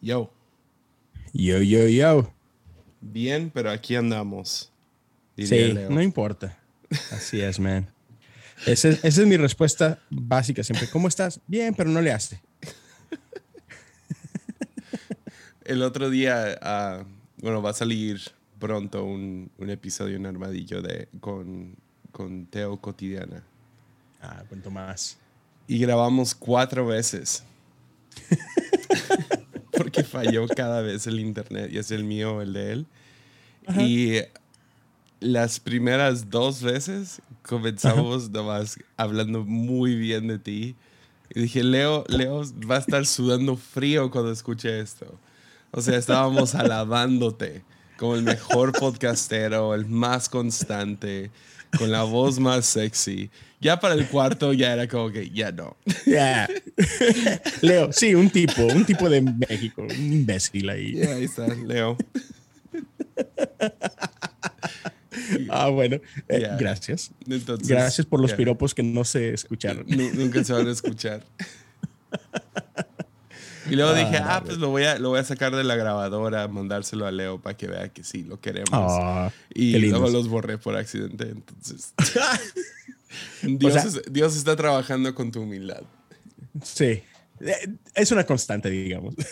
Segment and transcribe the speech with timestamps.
[0.00, 0.32] Yo.
[1.32, 2.32] Yo, yo, yo.
[3.00, 4.72] Bien, pero aquí andamos.
[5.36, 6.58] Sí, no importa.
[7.12, 7.88] Así es, man.
[8.66, 10.88] Esa es, esa es mi respuesta básica siempre.
[10.90, 11.40] ¿Cómo estás?
[11.46, 12.40] Bien, pero no le hace.
[15.64, 17.04] El otro día, ah,
[17.38, 18.20] bueno, va a salir
[18.58, 21.76] pronto un, un episodio en Armadillo de, con,
[22.12, 23.42] con Teo Cotidiana.
[24.20, 25.16] Ah, cuento más.
[25.66, 27.44] Y grabamos cuatro veces.
[30.02, 32.86] Porque falló cada vez el internet, y es el mío o el de él.
[33.78, 34.14] Y
[35.20, 40.76] las primeras dos veces comenzamos nomás hablando muy bien de ti.
[41.34, 45.18] Y dije, Leo, Leo va a estar sudando frío cuando escuche esto.
[45.70, 47.62] O sea, estábamos alabándote
[47.96, 51.30] como el mejor podcastero, el más constante,
[51.78, 53.30] con la voz más sexy.
[53.60, 55.76] Ya para el cuarto ya era como que ya no.
[56.06, 56.48] Ya.
[57.60, 61.00] Leo, sí, un tipo, un tipo de México, un imbécil ahí.
[61.02, 61.96] Ahí está, Leo.
[65.50, 65.96] Ah, bueno,
[66.28, 67.10] eh, gracias.
[67.28, 69.84] Entonces, gracias por los piropos que no se escucharon.
[69.88, 71.24] Nu- Nunca se van a escuchar.
[73.68, 75.76] Y luego dije, Ah, ah, pues lo voy, a, lo voy a sacar de la
[75.76, 78.70] grabadora, mandárselo a Leo para que vea que sí, lo queremos.
[78.72, 81.28] Ah, y luego los borré por accidente.
[81.28, 81.92] Entonces,
[83.42, 85.82] Dios, sea- es- Dios está trabajando con tu humildad.
[86.62, 87.02] Sí.
[87.94, 89.14] Es una constante, digamos.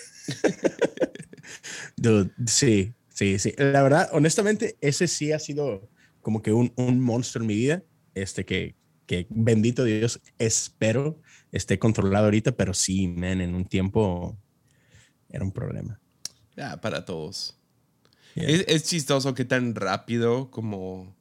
[1.97, 3.55] Dude, sí, sí, sí.
[3.59, 5.89] La verdad, honestamente, ese sí ha sido
[6.23, 7.83] como que un, un monstruo en mi vida.
[8.15, 8.75] Este que,
[9.07, 11.21] que bendito Dios, espero
[11.53, 14.37] esté controlado ahorita, pero sí, man, en un tiempo
[15.31, 16.01] era un problema.
[16.57, 17.59] Ya, para todos.
[18.35, 18.49] Yeah.
[18.49, 21.17] Es, es chistoso que tan rápido como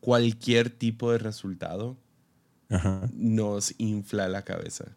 [0.00, 1.96] cualquier tipo de resultado
[2.68, 3.08] Ajá.
[3.14, 4.96] nos infla la cabeza.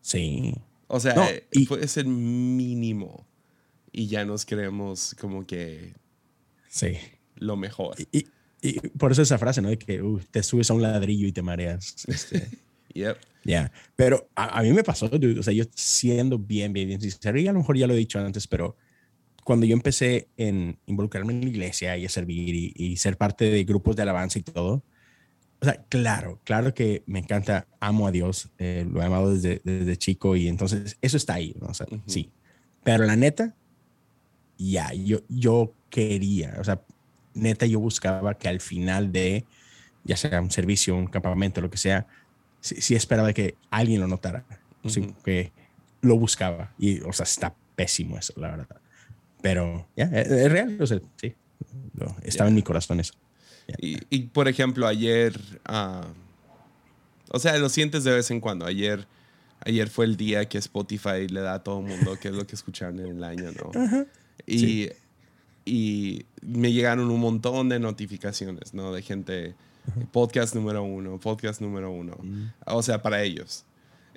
[0.00, 0.54] Sí.
[0.86, 3.26] O sea, No, y- puede ser mínimo
[3.92, 5.94] y ya nos creemos como que
[6.68, 6.96] Sí.
[7.36, 7.96] lo mejor.
[8.12, 8.26] Y,
[8.62, 9.68] y por eso esa frase, ¿no?
[9.68, 11.94] De que uh, te subes a un ladrillo y te mareas.
[12.06, 12.48] Este,
[12.94, 13.16] Yep.
[13.44, 17.00] Ya, pero a, a mí me pasó, dude, o sea, yo siendo bien, bien, bien
[17.00, 18.76] sincero, y a lo mejor ya lo he dicho antes, pero
[19.48, 23.46] cuando yo empecé en involucrarme en la iglesia y a servir y, y ser parte
[23.46, 24.84] de grupos de alabanza y todo,
[25.58, 29.62] o sea, claro, claro que me encanta, amo a Dios, eh, lo he amado desde,
[29.64, 31.68] desde chico y entonces eso está ahí, ¿no?
[31.68, 32.02] O sea, Ujú.
[32.04, 32.30] sí,
[32.84, 33.56] pero la neta,
[34.58, 36.82] ya, yo, yo quería, o sea,
[37.32, 39.46] neta, yo buscaba que al final de,
[40.04, 42.06] ya sea un servicio, un campamento, lo que sea,
[42.60, 44.44] sí, sí esperaba que alguien lo notara,
[44.84, 45.22] sí, Ujú.
[45.24, 45.52] que
[46.02, 48.82] lo buscaba y, o sea, está pésimo eso, la verdad.
[49.42, 51.34] Pero ya, es, es real, o sea, sí,
[51.94, 53.14] lo- estaba en mi corazón eso.
[53.80, 56.06] Y, y, por ejemplo, ayer, ah,
[57.30, 58.64] o sea, lo sientes de vez en cuando.
[58.66, 59.06] Ayer,
[59.64, 62.46] ayer fue el día que Spotify le da a todo el mundo qué es lo
[62.46, 64.06] que escucharon en el año, ¿no?
[64.46, 64.90] Y, Sí.
[65.66, 68.92] y me llegaron un montón de notificaciones, ¿no?
[68.92, 69.54] De gente,
[70.12, 72.16] podcast número uno, podcast número uno.
[72.64, 73.64] O sea, para ellos.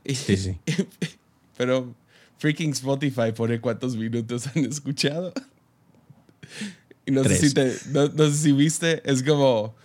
[0.06, 0.58] Sí, sí.
[1.58, 1.94] Pero
[2.41, 5.31] freaking Spotify pone cuántos minutos han escuchado.
[7.06, 7.40] Y no sé, Tres.
[7.40, 9.75] si te, no, no sé si viste, es como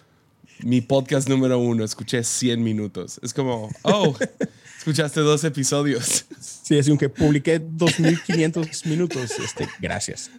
[0.60, 3.20] mi podcast número uno, escuché 100 minutos.
[3.22, 4.16] Es como, oh,
[4.78, 6.24] escuchaste dos episodios.
[6.40, 9.32] Sí, es un que publiqué 2500 minutos.
[9.38, 10.30] Este, gracias.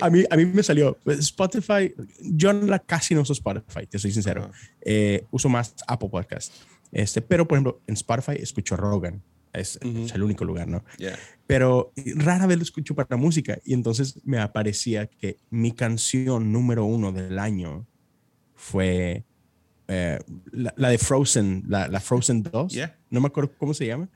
[0.00, 1.94] A mí, a mí me salió Spotify.
[2.18, 2.50] Yo
[2.86, 4.44] casi no uso Spotify, te soy sincero.
[4.44, 4.58] Ajá.
[4.80, 6.54] Eh, uso más Apple Podcast.
[6.92, 9.22] Este, pero, por ejemplo, en Spotify escucho a Rogan.
[9.52, 10.04] Es, Ujú.
[10.06, 10.82] es el único lugar, ¿no?
[10.96, 11.18] Yeah.
[11.46, 13.58] Pero rara vez lo escucho para música.
[13.64, 17.86] Y entonces me aparecía que mi canción número uno del año
[18.54, 19.24] fue
[19.88, 20.18] eh,
[20.52, 22.72] la, la de Frozen, la, la Frozen 2.
[22.72, 22.96] Yeah.
[23.10, 24.08] No me acuerdo cómo se llama,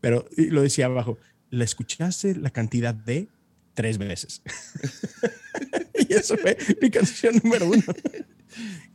[0.00, 1.18] pero lo decía abajo.
[1.50, 3.28] La escuchaste la cantidad de
[3.74, 4.42] tres veces.
[6.08, 7.82] y eso fue mi canción número uno.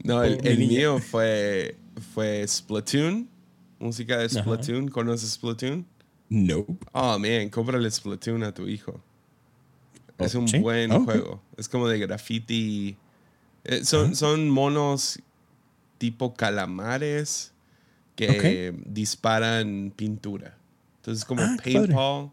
[0.03, 1.77] No, el, Oh, el mío fue,
[2.13, 3.27] fue Splatoon,
[3.79, 4.41] música de Ajá.
[4.41, 4.87] Splatoon.
[4.89, 5.85] ¿Conoces Splatoon?
[6.29, 6.85] Nope.
[6.93, 9.01] Oh, man, cómprale Splatoon a tu hijo.
[10.19, 10.59] Es Oh, un ¿sí?
[10.59, 11.05] buen Oh, ok.
[11.05, 11.41] juego.
[11.57, 12.95] Es como de graffiti.
[13.63, 15.19] Eh, son, son monos
[15.97, 17.53] tipo calamares
[18.15, 20.57] que disparan pintura.
[20.97, 22.31] Entonces, como Ah, paintball,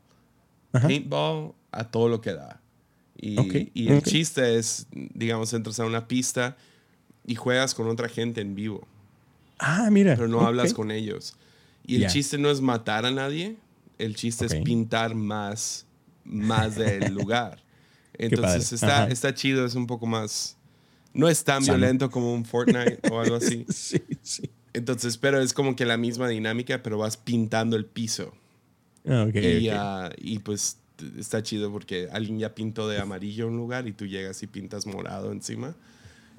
[0.73, 2.61] paintball a todo lo que da.
[3.17, 6.57] Y, el chiste es, digamos, entras a una pista
[7.27, 8.87] y juegas con otra gente en vivo,
[9.61, 10.17] Ah, mira.
[10.17, 11.37] pero no hablas con ellos.
[11.87, 13.57] Y el chiste no es matar a nadie,
[13.99, 15.87] el chiste es pintar más,
[16.25, 17.63] más del lugar.
[18.15, 19.09] Entonces está, Ajá.
[19.13, 20.57] está chido, es un poco más...
[21.13, 21.79] No es tan Sano.
[21.79, 23.67] violento como un Fortnite o algo así.
[23.73, 24.51] Sí, sí.
[24.73, 28.33] Entonces, pero es como que la misma dinámica, pero vas pintando el piso.
[29.09, 30.77] Ah, ok, y, ah, y pues
[31.19, 34.87] está chido porque alguien ya pintó de amarillo un lugar y tú llegas y pintas
[34.87, 35.75] morado encima.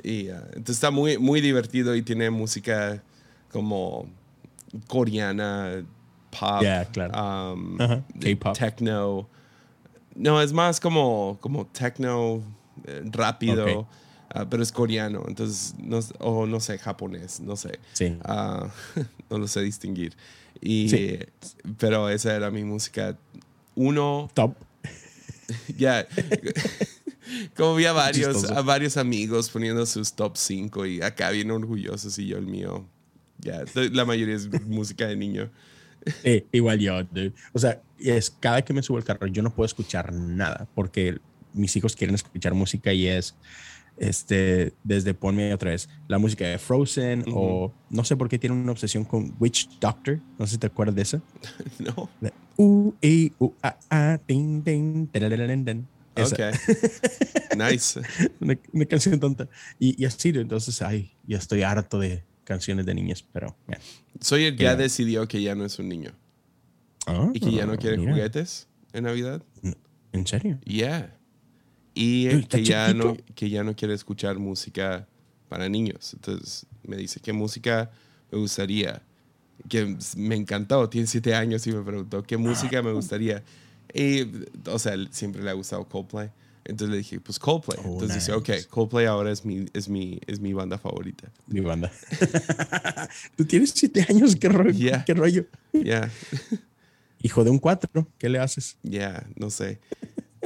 [0.03, 3.03] Y ah, entonces está muy, muy divertido y tiene música
[3.51, 4.07] como
[4.87, 5.83] coreana,
[6.31, 7.53] pop, Yeah, claro.
[7.53, 8.57] um, K-pop.
[8.57, 9.27] techno.
[10.15, 12.41] No, es más como, como techno
[12.85, 13.87] eh, rápido,
[14.33, 17.79] ah, pero es coreano, entonces, no, o no sé, japonés, no sé.
[17.93, 18.17] Sí.
[18.23, 18.69] Ah,
[19.29, 20.15] no lo sé distinguir.
[20.61, 21.19] Y, Sí.
[21.77, 23.17] Pero esa era mi música.
[23.75, 24.55] Uno, Top.
[25.77, 26.05] ya.
[27.55, 28.57] Como vi a varios, Chistoso.
[28.57, 32.85] a varios amigos poniendo sus top 5 y acá bien orgullosos y yo el mío.
[33.41, 35.49] Ya, la mayoría es música de niño.
[36.23, 37.31] Eh, igual yo, dude.
[37.53, 41.19] O sea, es cada que me subo al carro, yo no puedo escuchar nada porque
[41.53, 43.35] mis hijos quieren escuchar música y es
[43.97, 48.57] este desde ponme otra vez la música de Frozen o no sé por qué tienen
[48.57, 50.19] una obsesión con Witch Doctor.
[50.39, 51.21] No sé si te acuerdas de esa.
[51.79, 52.09] No.
[52.19, 54.19] La U, I, U, A, A.
[56.15, 56.35] Esa.
[56.35, 56.55] Ok.
[57.57, 58.01] nice.
[58.39, 59.47] Una, una canción tonta.
[59.79, 63.55] Y, y así, entonces, ay, ya estoy harto de canciones de niñas, pero.
[63.67, 63.79] yeah.
[64.19, 66.11] Soy el que ya decidió que ya no es un niño
[67.07, 69.41] Ah, y que ya no quiere juguetes en Navidad.
[70.11, 70.59] ¿En serio?
[70.65, 71.15] Yeah.
[71.93, 75.07] Y Dude, eh, ¿está que ya, no, que ya no quiere escuchar música
[75.49, 76.13] para niños.
[76.13, 77.91] Entonces me dice, ¿qué música
[78.31, 79.01] me gustaría?
[79.67, 83.43] Que me encantó, tiene siete años y me preguntó, ¿qué música me gustaría?
[83.93, 84.27] Y,
[84.65, 86.29] o sea, siempre le ha gustado Coldplay.
[86.65, 87.79] Entonces le dije, pues Coldplay.
[87.83, 88.49] Oh, Entonces dice, ok.
[88.69, 91.31] Coldplay ahora es mi, es mi, es mi banda favorita.
[91.47, 91.91] Mi banda.
[93.35, 94.71] Tú tienes siete años, qué rollo.
[94.71, 95.03] Yeah.
[95.05, 95.45] Qué rollo.
[95.73, 96.09] Ya,
[97.23, 98.77] Hijo de un cuatro, ¿qué le haces?
[98.83, 99.79] ya, no sé.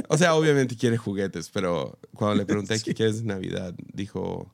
[0.10, 2.84] O sea, obviamente quiere juguetes, pero cuando le pregunté Sí.
[2.84, 4.54] qué quieres de Navidad, dijo,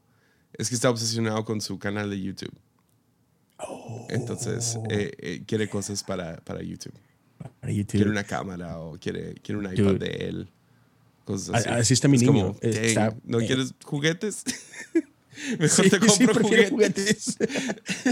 [0.53, 2.53] es que está obsesionado con su canal de YouTube.
[4.09, 4.83] Entonces, Oh.
[4.89, 6.93] eh, eh, quiere cosas para, para YouTube.
[7.59, 7.91] Para YouTube.
[7.97, 9.99] Quiere una cámara o quiere, quiere un iPad Dude.
[9.99, 10.49] de él.
[11.31, 11.69] Cosas A- así.
[11.69, 12.33] así está mi Es niño.
[12.33, 13.45] como, "Dang, Está- ¿No eh.
[13.47, 14.43] quieres juguetes?
[15.59, 17.37] Mejor Sí, te sí, compro prefiero juguetes.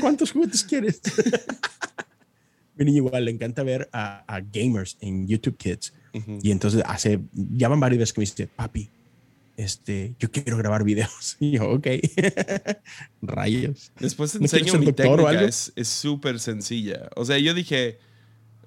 [0.02, 1.02] ¿Cuántos juguetes quieres?
[2.76, 5.94] Mi niño igual le encanta ver a, a gamers en YouTube Kids.
[6.14, 6.40] Ujú.
[6.42, 8.90] Y entonces hace, llaman varias veces que me dice, papi,
[9.58, 11.36] este, yo quiero grabar videos.
[11.42, 11.88] Y yo, ok.
[13.22, 13.92] Rayos.
[14.00, 15.46] Después te ¿No quieres enseño mi técnica.
[15.76, 17.10] Es súper sencilla.
[17.18, 18.00] O sea, yo dije,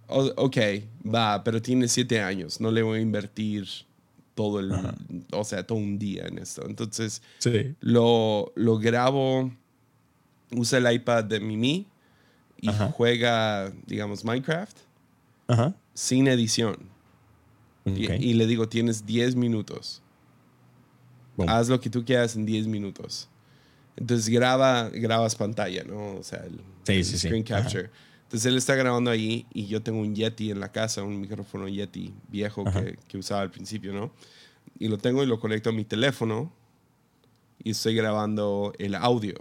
[0.08, 0.56] ok,
[1.12, 2.60] va, pero tiene siete años.
[2.60, 3.66] No le voy a invertir
[4.34, 4.94] todo el, Ajá.
[5.32, 6.64] o sea, todo un día en esto.
[6.66, 7.74] Entonces, Sí.
[7.80, 9.52] lo, lo grabo,
[10.54, 11.86] usa el iPad de Mimi
[12.60, 12.88] y Ajá.
[12.92, 14.76] juega, digamos, Minecraft
[15.48, 15.74] Ajá.
[15.94, 16.76] sin edición.
[17.84, 20.02] Y- le digo, tienes 10 minutos.
[21.36, 21.48] Boom.
[21.48, 23.28] Haz lo que tú quieras en 10 minutos.
[23.96, 26.14] Entonces graba, grabas pantalla, ¿no?
[26.14, 27.26] O sea, el, Sí, el sí, sí.
[27.28, 27.68] screen Ajá.
[28.32, 31.68] Entonces él está grabando ahí y yo tengo un Yeti en la casa, un micrófono
[31.68, 34.10] Yeti viejo que, que usaba al principio, ¿no?
[34.78, 36.50] Y lo tengo y lo conecto a mi teléfono
[37.62, 39.34] y estoy grabando el audio.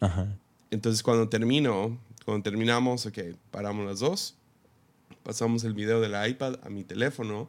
[0.00, 0.36] Ajá.
[0.72, 3.18] Entonces cuando termino, cuando terminamos, ok,
[3.52, 4.34] paramos las dos,
[5.22, 7.48] pasamos el video del iPad a mi teléfono,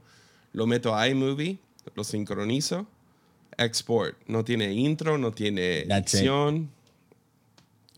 [0.51, 1.57] lo meto a iMovie,
[1.95, 2.85] lo sincronizo,
[3.57, 4.15] export.
[4.27, 6.19] No tiene intro, no tiene That's it.
[6.19, 6.69] edición.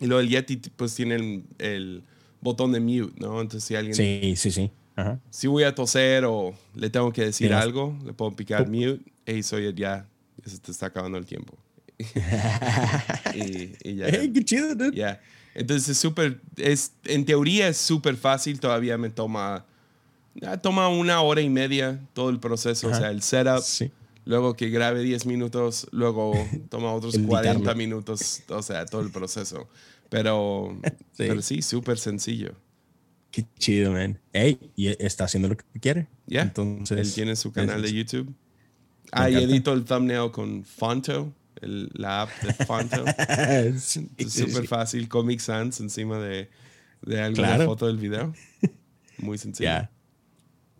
[0.00, 2.02] Y luego el Yeti pues tiene el, el
[2.46, 3.40] botón de mute, ¿no?
[3.42, 4.70] Entonces si alguien, Sí, sí, sí.
[4.94, 5.20] Ajá.
[5.28, 8.72] si voy a toser o le tengo que decir Tienes- algo, le puedo picar Pup.
[8.74, 10.06] mute, hey, soy ya,
[10.44, 11.54] se te está acabando el tiempo.
[13.34, 14.06] y, y ya.
[14.08, 14.96] Hey, qué chido, dude.
[14.96, 15.20] Ya.
[15.54, 19.64] Entonces es súper, es, en teoría es súper fácil, todavía me toma,
[20.62, 23.00] toma una hora y media todo el proceso, o Ajá.
[23.00, 23.90] sea, el setup, Sí.
[24.26, 26.34] luego que grabe 10 minutos, luego
[26.68, 27.30] toma otros Editarlo.
[27.62, 29.66] 40 minutos, o sea, todo el proceso.
[30.10, 30.78] Pero
[31.12, 31.24] Sí.
[31.28, 32.54] pero sí, súper sencillo.
[33.30, 34.18] Qué chido, man.
[34.32, 36.06] Hey, y está haciendo lo que quiere.
[36.26, 36.98] Ya, Entonces.
[36.98, 38.34] él tiene su canal de YouTube.
[39.12, 43.04] Ah, y edito el thumbnail con Fonto, el- la app de Fonto.
[43.78, 44.66] sí, Es súper sí.
[44.66, 46.48] fácil, Comic Sans encima de,
[47.02, 47.66] de alguna Claro.
[47.66, 48.32] foto del video.
[49.18, 49.68] Muy sencillo.
[49.70, 49.90] Ya.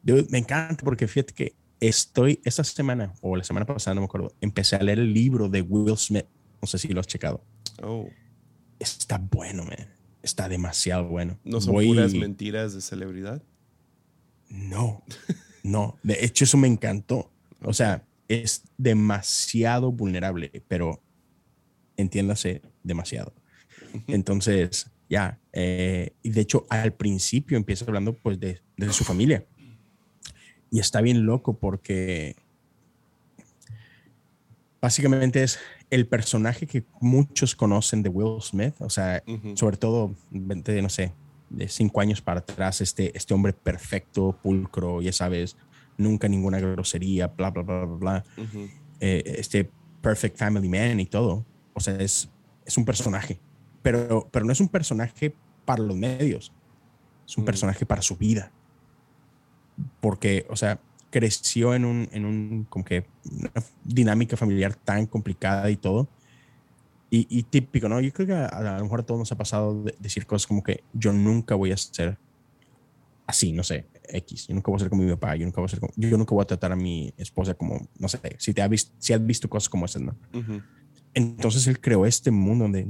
[0.03, 4.07] Dude, me encanta porque fíjate que estoy esta semana o la semana pasada, no me
[4.07, 6.27] acuerdo, empecé a leer el libro de Will Smith.
[6.63, 7.45] No sé si lo has checado.
[7.83, 8.09] Oh,
[8.79, 9.89] Está bueno, man.
[10.23, 11.39] Está demasiado bueno.
[11.45, 13.43] ¿no son Voy- puras mentiras de celebridad?
[14.49, 15.03] No,
[15.63, 15.99] no.
[16.03, 17.31] De hecho, eso me encantó.
[17.63, 21.01] O sea, es demasiado vulnerable, pero
[21.97, 23.33] entiéndase, demasiado.
[24.09, 25.39] Entonces, ya.
[25.53, 29.45] eh, y de hecho, al principio empieza hablando pues de, de su familia.
[30.71, 32.37] Y está bien loco porque
[34.81, 35.59] básicamente es
[35.91, 38.75] el personaje que muchos conocen de Will Smith.
[38.81, 39.57] O sea, Ujú.
[39.57, 41.13] sobre todo, vente, no sé,
[41.51, 45.57] de cinco años para atrás, este, este hombre perfecto, pulcro, ya sabes,
[45.97, 48.25] nunca ninguna grosería, bla, bla, bla, bla, bla.
[49.01, 51.45] Eh, este perfect family man y todo.
[51.75, 52.29] O sea, es,
[52.65, 53.39] es un personaje,
[53.83, 56.53] pero, pero no es un personaje para los medios,
[57.27, 58.51] es un personaje para su vida.
[60.01, 63.53] Porque, o sea, creció en un, en un, como que, una
[63.85, 66.09] dinámica familiar tan complicada y todo.
[67.09, 68.01] Y, y típico, ¿no?
[68.01, 70.83] Yo creo que a, lo mejor a todos nos ha pasado decir cosas como que
[70.93, 72.19] yo nunca voy a ser
[73.27, 74.49] así, no sé, X.
[74.49, 76.17] Yo nunca voy a ser como mi papá, yo nunca voy a ser como, yo
[76.17, 79.13] nunca voy a tratar a mi esposa como, no sé, si te ha visto, si
[79.13, 80.17] has visto cosas como esas, ¿no?
[81.15, 82.87] Entonces él creó este mundo donde,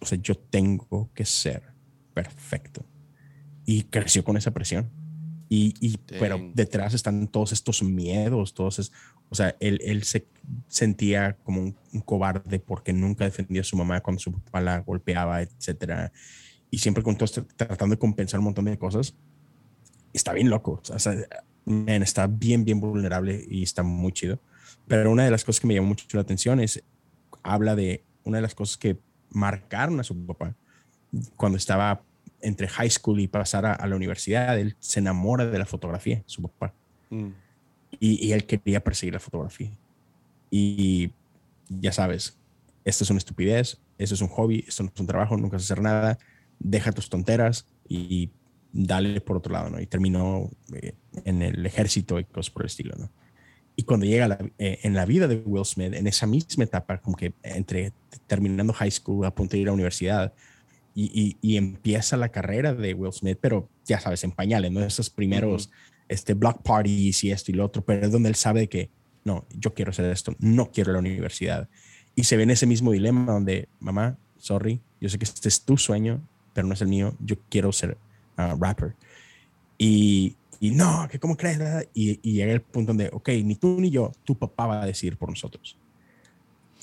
[0.00, 1.62] o sea, yo tengo que ser
[2.12, 2.84] perfecto.
[3.64, 4.90] Y creció con esa presión.
[5.48, 8.92] Y, y pero detrás están todos estos miedos, todos es,
[9.30, 10.26] o sea, él, él se
[10.68, 15.42] sentía como un, cobarde porque nunca defendía a su mamá cuando su papá la golpeaba,
[15.42, 16.12] etcétera.
[16.70, 19.14] Y siempre con todo tratando de compensar un montón de cosas
[20.12, 20.80] está bien loco.
[20.88, 21.14] O sea,
[21.86, 24.40] está bien, bien vulnerable y está muy chido.
[24.88, 26.82] Pero una de las cosas que me llamó mucho la atención es,
[27.42, 28.98] habla de una de las cosas que
[29.30, 30.54] marcaron a su papá
[31.36, 32.02] cuando estaba
[32.46, 34.58] entre high school y pasar a, la universidad.
[34.58, 36.72] Él se enamora de la fotografía, su papá.
[37.10, 37.28] Mm.
[37.98, 39.70] Y, y, él quería perseguir la fotografía.
[40.50, 41.12] Y
[41.68, 42.38] ya sabes,
[42.84, 45.62] esto es una estupidez, esto es un hobby, esto no es un trabajo, nunca vas
[45.62, 46.18] a hacer nada,
[46.58, 48.30] deja tus tonteras y
[48.72, 49.80] dale por otro lado, ¿no?
[49.80, 53.10] Y terminó eh, en el ejército y cosas por el estilo, ¿no?
[53.74, 57.16] Y cuando llega eh, en la vida de Will Smith, en esa misma etapa, como
[57.16, 57.92] que entre
[58.26, 60.32] terminando high school, a punto de ir a la universidad,
[60.98, 64.82] y, y, empieza la carrera de Will Smith, pero ya sabes, en pañales, ¿no?
[64.82, 65.70] Esos primeros
[66.08, 68.88] este, block parties y esto y lo otro, pero es donde él sabe que,
[69.22, 71.68] no, yo quiero hacer esto, no quiero la universidad.
[72.14, 75.66] Y se ve en ese mismo dilema donde, mamá, sorry, yo sé que este es
[75.66, 77.98] tu sueño, pero no es el mío, yo quiero ser
[78.36, 78.96] rapper.
[79.76, 81.60] Y, y, no, que cómo crees,
[81.92, 84.86] y, y llega el punto donde, ok, ni tú ni yo, tu papá va a
[84.86, 85.78] decir por nosotros.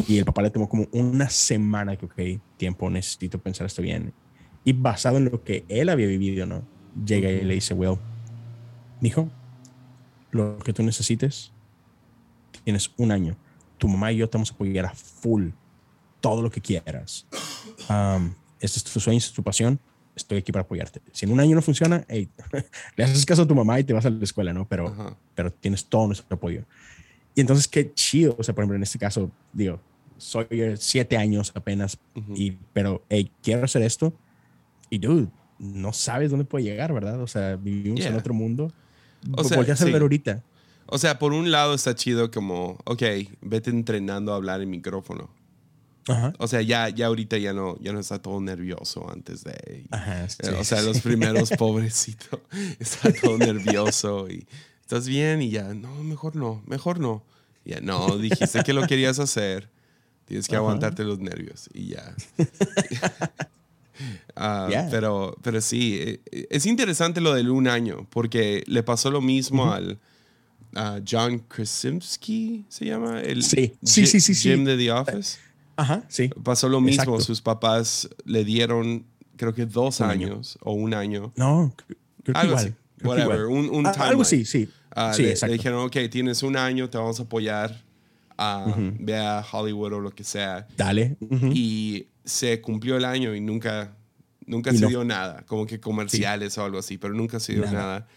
[0.08, 4.14] Y el papá le tomó como una semana que, ok, tiempo, necesito pensar esto bien.
[4.64, 6.64] Y basado en lo que él había vivido, ¿no?
[7.06, 7.98] Llega y le dice, Will,
[9.02, 9.30] hijo,
[10.32, 11.52] lo que tú necesites,
[12.64, 13.36] tienes un año.
[13.78, 15.50] Tu mamá y yo te vamos a apoyar a full,
[16.22, 17.26] todo lo que quieras.
[17.90, 19.80] Um, este es tu sueño, es tu pasión
[20.16, 21.02] estoy aquí para apoyarte.
[21.12, 22.06] Si en un año no funciona,
[22.96, 24.68] le haces caso a tu mamá y te vas a la escuela, ¿no?
[24.68, 26.64] Pero, pero tienes todo nuestro apoyo.
[27.36, 28.36] Y entonces, qué chido.
[28.38, 29.80] O sea, por ejemplo, en este caso, digo,
[30.24, 31.98] soy siete años apenas,
[32.36, 34.14] y, pero, hey, quiero hacer esto.
[34.90, 35.28] Y, dude,
[35.60, 37.22] no sabes dónde puede llegar, ¿verdad?
[37.22, 38.72] O sea, vivimos en otro mundo.
[39.36, 40.44] O sea, a ver ahorita.
[40.88, 43.04] O sea, por un lado está chido como, ok,
[43.42, 45.30] vete entrenando a hablar en micrófono.
[46.38, 49.86] O sea, ya, ya ahorita ya no, ya no está todo nervioso antes de.
[50.60, 52.42] o sea, los primeros, pobrecito,
[52.80, 54.46] está todo nervioso y
[54.82, 57.24] estás bien y ya, no, mejor no, mejor no.
[57.66, 59.70] Ya, no, dijiste que lo querías hacer,
[60.26, 62.16] tienes que aguantarte los nervios y ya.
[64.36, 69.22] Ah, pero, pero sí, eh, es interesante lo del un año, porque le pasó lo
[69.22, 70.00] mismo al
[70.76, 73.22] a John Krasinski, ¿se llama?
[73.22, 75.38] El sí, sí, sí, sí, Jim de The Office.
[75.76, 76.30] Ajá, sí.
[76.44, 77.20] Pasó lo mismo.
[77.20, 81.32] Sus papás le dieron, creo que dos años o un año.
[81.36, 82.66] No, creo que algo igual.
[82.66, 82.74] Así.
[83.08, 84.70] Whatever, un, un ah, Algo sí, sí.
[84.96, 85.52] Ah, sí, le, exacto.
[85.52, 87.84] le, dijeron, ok, tienes un año, te vamos a apoyar.
[88.38, 90.68] A Ve a Hollywood o lo que sea.
[90.78, 91.18] Dale.
[91.52, 93.96] Y se cumplió el año y nunca,
[94.46, 95.44] nunca se dio nada.
[95.46, 98.08] Como que comerciales o algo así, pero nunca se dio nada.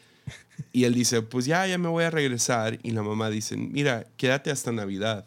[0.73, 2.78] Y él dice, pues ya, ya me voy a regresar.
[2.82, 5.26] Y la mamá dice, mira, quédate hasta Navidad.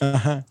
[0.00, 0.46] Ajá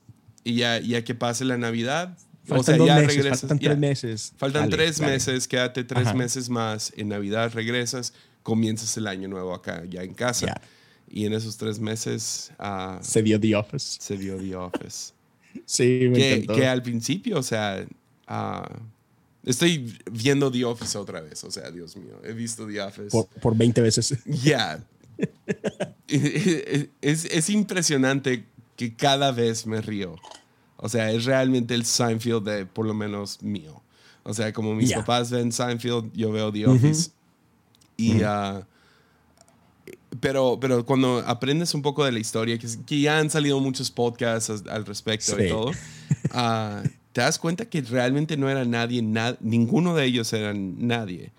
[0.45, 3.41] y ya, ya que pase la Navidad, faltan o sea, ya meses, regresas.
[3.41, 4.33] Faltan tres meses.
[4.37, 6.93] Faltan tres meses, quédate tres meses más.
[6.95, 10.61] En Navidad regresas, comienzas el año nuevo acá, ya en casa.
[11.15, 12.51] Y en esos tres meses.
[12.59, 13.97] Uh, se vio The Office.
[14.01, 15.13] Se vio The Office.
[15.65, 16.55] sí, me que, encantó.
[16.55, 17.85] que al principio, o sea.
[18.27, 18.75] Uh,
[19.45, 21.41] estoy viendo The Office otra vez.
[21.45, 23.11] O sea, Dios mío, he visto The Office.
[23.11, 24.13] Por, por 20 veces.
[24.25, 24.83] Ya.
[26.07, 28.43] es, es impresionante
[28.75, 30.17] que cada vez me río.
[30.75, 33.81] O sea, es realmente el Seinfeld de, por lo menos, mío.
[34.23, 37.11] O sea, como mis papás ven Seinfeld, yo veo The Office.
[37.95, 38.67] Y, ah,
[40.19, 43.91] pero, pero cuando aprendes un poco de la historia, que, que ya han salido muchos
[43.91, 49.01] podcasts al respecto y todo, uh, te das cuenta que realmente no era nadie,
[49.39, 51.31] ninguno de ellos eran nadie.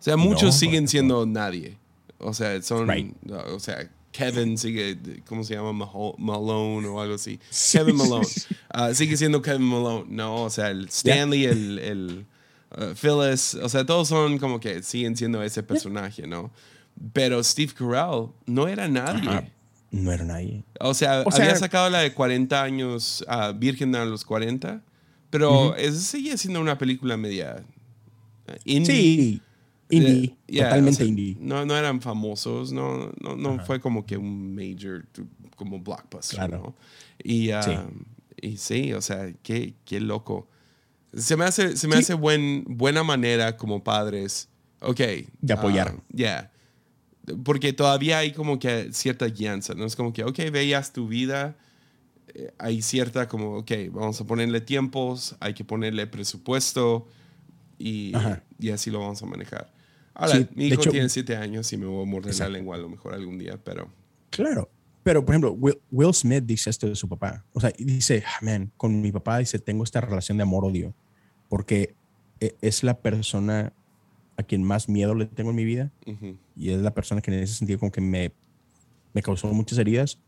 [0.00, 1.76] O sea, muchos siguen siendo nadie.
[2.18, 3.14] O sea, son,
[3.52, 5.72] o sea, Kevin sigue, ¿cómo se llama?
[6.18, 7.38] Malone o algo así.
[7.72, 8.26] Kevin Malone.
[8.72, 10.06] Ah, sigue siendo Kevin Malone.
[10.08, 12.26] No, o sea, el Stanley, el, el
[12.78, 16.50] uh, Phyllis, o sea, todos son como que siguen siendo ese personaje, ¿no?
[17.12, 19.52] Pero Steve Carell no era nadie.
[19.90, 20.64] No era nadie.
[20.80, 24.82] O sea, había sacado la de 40 años, uh, Virgen a los 40,
[25.30, 27.64] pero seguía siendo una película media
[28.48, 28.94] uh, indie.
[28.94, 29.42] Sí,
[29.88, 31.36] indie, totalmente indie.
[31.40, 35.06] No, no eran famosos, no, no, no fue como que un major,
[35.56, 36.58] como blockbuster, claro.
[36.58, 36.74] ¿no?
[37.22, 37.70] Y, sí.
[37.70, 38.04] Um,
[38.40, 40.48] y sí, o sea, qué, qué loco.
[41.14, 44.48] Se me hace, se me hace buen, buena manera como padres,
[44.80, 45.00] ok.
[45.40, 45.96] De apoyar.
[46.10, 46.26] Ya.
[46.26, 46.50] yeah
[47.44, 49.84] porque todavía hay como que cierta guianza, ¿no?
[49.84, 51.56] Es como que, ok, veías tu vida,
[52.34, 57.08] eh, hay cierta como, ok, vamos a ponerle tiempos, hay que ponerle presupuesto
[57.78, 58.12] y,
[58.58, 59.72] y así lo vamos a manejar.
[60.14, 62.88] Ahora, mi hijo tiene siete años y me voy a morder la lengua a lo
[62.88, 63.90] mejor algún día, pero...
[64.30, 64.70] Claro,
[65.02, 65.52] pero por ejemplo,
[65.90, 67.44] Will, Smith dice esto de su papá.
[67.52, 70.94] O sea, dice, man, con mi papá dice, tengo esta relación de amor-odio,
[71.48, 71.94] porque
[72.38, 73.72] e, es la persona
[74.40, 75.90] a quien más miedo le tengo en mi vida
[76.56, 78.32] y es la persona que en ese sentido como que me,
[79.12, 80.18] me causó muchas heridas,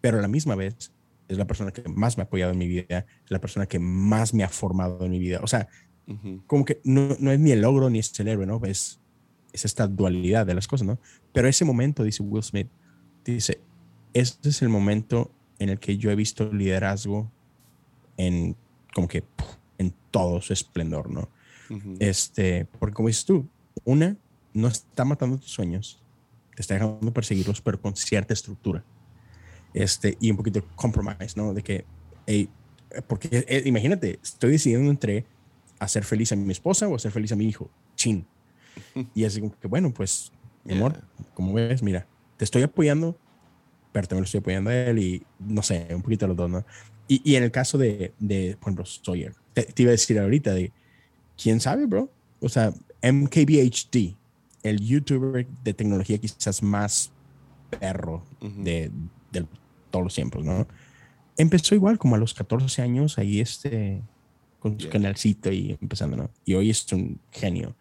[0.00, 0.92] pero a la misma vez
[1.28, 3.78] es la persona que más me ha apoyado en mi vida, es la persona que
[3.78, 5.40] más me ha formado en mi vida.
[5.42, 5.68] O sea,
[6.46, 8.60] como que no, no, es ni el logro ni es el héroe, ¿no?
[8.64, 8.98] Es,
[9.52, 10.98] es esta dualidad de las cosas, ¿no?
[11.32, 12.68] Pero ese momento, dice Will Smith,
[13.24, 13.60] dice,
[14.14, 17.30] este es el momento en el que yo he visto liderazgo
[18.16, 18.56] en
[18.94, 19.22] como que
[19.76, 21.28] en todo su esplendor, ¿no?
[21.98, 23.48] Este, porque como dices tú,
[23.84, 24.16] una
[24.52, 26.02] no está matando tus sueños,
[26.54, 28.84] te está dejando perseguirlos, pero con cierta estructura.
[29.74, 31.54] Este, y un poquito de compromise, ¿no?
[31.54, 31.84] De que,
[33.06, 35.24] porque eh, imagínate, estoy decidiendo entre
[35.78, 37.70] hacer feliz a mi esposa o hacer feliz a mi hijo.
[37.94, 38.26] Chin.
[39.14, 40.32] Y así como que, bueno, pues,
[40.64, 41.02] mi amor,
[41.34, 42.06] como ves, mira,
[42.36, 43.16] te estoy apoyando,
[43.92, 46.64] pero también lo estoy apoyando a él y no sé, un poquito los dos, ¿no?
[47.06, 50.18] Y, y en el caso de, de, por ejemplo, Sawyer, te, te, iba a decir
[50.18, 50.72] ahorita de
[51.40, 52.10] quién sabe, bro.
[52.40, 54.14] O sea, MKBHD,
[54.62, 57.10] el youtuber de tecnología quizás más
[57.80, 58.90] perro de,
[59.90, 60.66] todos los tiempos, ¿no?
[61.36, 64.02] Empezó igual como a los 14 años ahí este
[64.58, 66.30] con su canalcito y empezando, ¿no?
[66.44, 67.76] Y hoy es un genio.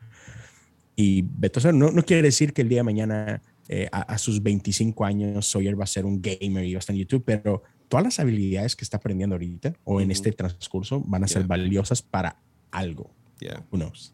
[0.95, 5.03] Y Beto, no, no quiere decir que el día de mañana eh, a, sus 25
[5.03, 8.03] años Sawyer va a ser un gamer y va a estar en YouTube, pero todas
[8.03, 12.37] las habilidades que está aprendiendo ahorita o en este transcurso van a ser valiosas para
[12.71, 13.11] algo.
[13.39, 13.63] Yeah.
[13.71, 14.13] Who knows?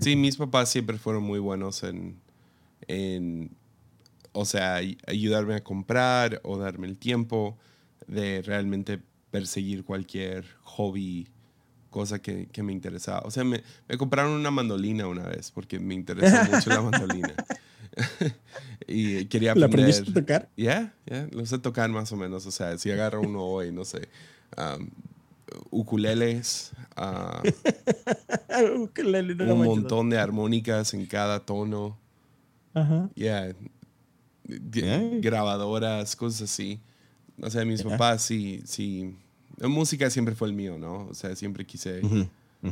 [0.00, 2.18] Sí, mis papás siempre fueron muy buenos en,
[2.88, 3.54] en,
[4.32, 7.58] o sea, ayudarme a comprar o darme el tiempo
[8.06, 11.28] de realmente perseguir cualquier hobby,
[11.90, 13.20] cosa que, que me interesaba.
[13.26, 17.34] O sea, me, me, compraron una mandolina una vez porque me interesó mucho la mandolina.
[18.86, 19.60] y quería aprender.
[19.60, 20.48] ¿La aprendiste a tocar?
[20.56, 22.46] Ya, ya, lo sé tocar más o menos.
[22.46, 24.08] O sea, si agarro uno hoy, no sé,
[24.56, 24.88] um,
[25.70, 27.42] ukuleles, uh,
[29.52, 31.96] un montón de armónicas en cada tono.
[32.74, 33.10] Ajá.
[33.14, 33.54] Yeah.
[35.20, 36.80] Grabadoras, cosas así.
[37.40, 39.16] O sea, mis papás sí, sí.
[39.56, 41.06] La música siempre fue el mío, ¿no?
[41.08, 42.00] O sea, siempre quise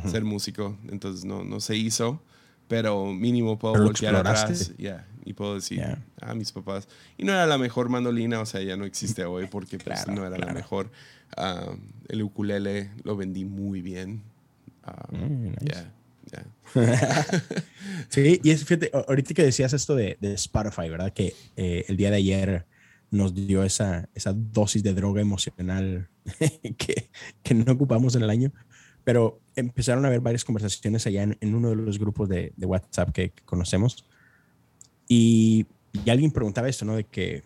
[0.05, 2.21] ser músico, entonces no, no se hizo,
[2.69, 6.87] pero mínimo puedo voltear atrás yeah, y puedo decir, a ah, mis papás.
[7.17, 10.25] Y no era la mejor mandolina, o sea, ya no existe hoy porque pues, no
[10.25, 10.91] era la mejor.
[12.07, 14.21] El ukulele lo vendí muy bien.
[15.11, 15.87] Uh, nice.
[18.09, 21.11] sí, y es, fíjate, ahorita que decías esto de, de Spotify, ¿verdad?
[21.11, 22.65] Que eh, el día de ayer
[23.09, 26.07] nos dio esa, esa dosis de droga emocional
[26.77, 27.09] que,
[27.41, 28.51] que, no ocupamos en el año,
[29.03, 32.65] pero empezaron a haber varias conversaciones allá en, en uno de los grupos de, de
[32.65, 34.05] WhatsApp que, que, conocemos
[35.07, 35.65] y,
[36.05, 36.95] y alguien preguntaba esto, ¿no?
[36.95, 37.43] De que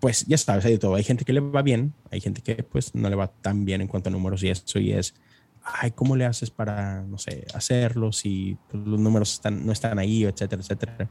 [0.00, 0.94] pues ya sabes, hay de todo.
[0.94, 3.80] Hay gente que le va bien, hay gente que pues no le va tan bien
[3.80, 5.14] en cuanto a números y eso y es,
[5.64, 9.98] ay, ¿cómo le haces para, no sé, hacerlo si pues, los números están, no están
[9.98, 11.10] ahí, etcétera, etcétera?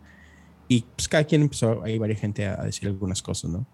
[0.68, 3.68] Y pues cada quien empezó, hay varias gente a, decir algunas cosas, ¿no?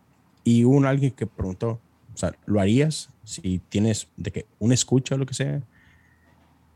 [0.44, 1.80] Y hubo alguien que preguntó,
[2.14, 5.62] o sea, ¿lo harías si tienes de que un escucha o lo que sea?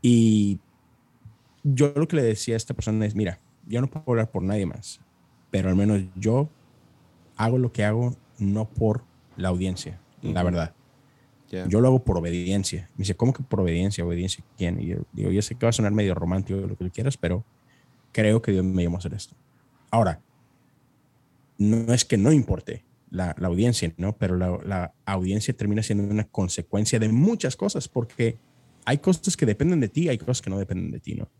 [0.02, 0.60] Y
[1.62, 4.42] yo lo que le decía a esta persona es, mira, yo no puedo hablar por
[4.42, 5.00] nadie más,
[5.50, 6.48] pero al menos yo
[7.36, 9.02] hago lo que hago no por
[9.36, 10.74] la audiencia, la verdad.
[11.68, 12.90] Yo lo hago por obediencia.
[12.96, 14.04] Me dice, ¿cómo que por obediencia?
[14.04, 14.80] ¿Obediencia quién?
[14.80, 17.16] Y yo digo, yo sé que va a sonar medio romántico lo que tú quieras,
[17.16, 17.44] pero
[18.12, 19.34] creo que Dios me llamó a hacer esto.
[19.90, 20.20] Ahora,
[21.58, 24.16] no es que no importe la, la audiencia, ¿no?
[24.16, 28.38] Pero la, la, audiencia termina siendo una consecuencia de muchas cosas, porque
[28.84, 31.30] hay cosas que dependen de ti, hay cosas que no dependen de ti, ¿no?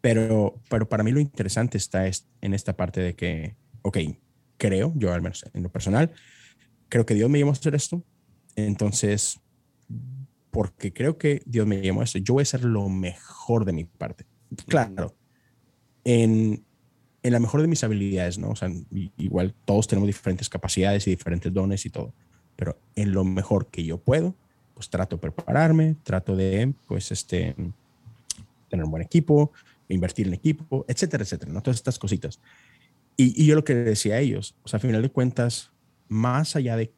[0.00, 3.98] pero, pero para mí lo interesante está en esta parte de que, ok,
[4.56, 6.10] creo, yo al menos en lo personal,
[6.88, 8.02] creo que Dios me llamó a hacer esto.
[8.56, 9.40] Entonces,
[10.50, 12.18] porque creo que Dios me llamó a esto.
[12.18, 14.24] Yo voy a hacer lo mejor de mi parte.
[14.66, 15.14] Claro,
[16.04, 16.64] en,
[17.22, 18.50] en la mejor de mis habilidades, ¿no?
[18.50, 18.70] O sea,
[19.16, 22.12] igual todos tenemos diferentes capacidades y diferentes dones y todo,
[22.56, 24.34] pero en lo mejor que yo puedo,
[24.74, 27.54] pues trato de prepararme, trato de, pues, este,
[28.68, 29.52] tener un buen equipo,
[29.88, 31.62] invertir en equipo, etcétera, etcétera, ¿no?
[31.62, 32.40] Todas estas cositas.
[33.16, 35.72] Y, y yo lo que decía a ellos, o sea, a final de cuentas,
[36.08, 36.92] más allá de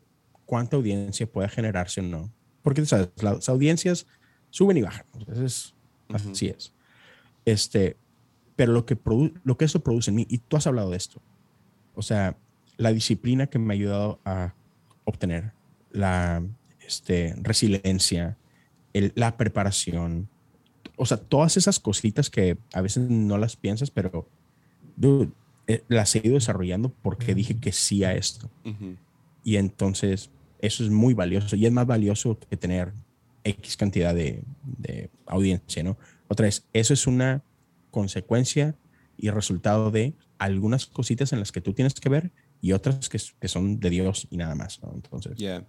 [0.45, 2.31] cuánta audiencia pueda generarse o no,
[2.63, 3.09] porque ¿sabes?
[3.23, 4.07] las audiencias
[4.51, 5.75] suben y bajan, entonces
[6.09, 6.73] así es.
[7.45, 7.97] Este,
[8.61, 8.99] pero lo que,
[9.42, 11.23] lo que eso produce en mí, y tú has hablado de esto,
[11.94, 12.37] o sea,
[12.77, 14.53] la disciplina que me ha ayudado a
[15.07, 15.55] obtener,
[15.90, 16.42] la
[16.87, 18.37] este, resiliencia,
[18.92, 20.29] el, la preparación,
[20.96, 24.29] o sea, todas esas cositas que a veces no las piensas, pero
[24.94, 25.31] dude,
[25.66, 28.51] eh, las he ido desarrollando porque dije que sí a esto.
[29.42, 32.92] Y entonces eso es muy valioso y es más valioso que tener
[33.42, 35.96] X cantidad de, de audiencia, ¿no?
[36.29, 37.42] Otra vez, eso es una
[37.90, 38.76] consecuencia
[39.16, 43.20] y resultado de algunas cositas en las que tú tienes que ver y otras que,
[43.40, 44.81] que son de Dios y nada más.
[44.83, 44.92] ¿no?
[44.94, 45.37] Entonces.
[45.37, 45.64] Ya.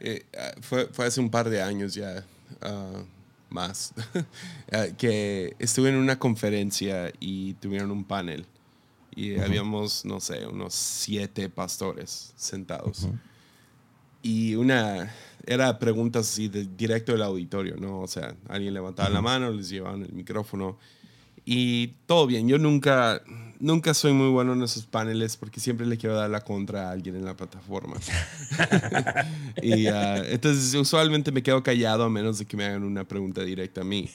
[0.00, 2.24] Eh, ah, fue, fue, hace un par de años ya,
[2.62, 3.04] uh,
[3.50, 3.94] más,
[4.72, 8.46] ah, que estuve en una conferencia y tuvieron un panel.
[9.16, 13.08] Y habíamos, no sé, unos siete pastores sentados.
[14.22, 15.14] Y una,
[15.46, 18.00] era preguntas así de, directo del auditorio, ¿no?
[18.00, 20.78] O sea, alguien levantaba la mano, les llevaban el micrófono
[21.44, 23.22] y todo bien, yo nunca,
[23.60, 26.92] nunca soy muy bueno en esos paneles porque siempre le quiero dar la contra a
[26.92, 27.96] alguien en la plataforma.
[29.62, 33.42] y uh, entonces usualmente me quedo callado a menos de que me hagan una pregunta
[33.42, 34.08] directa a mí.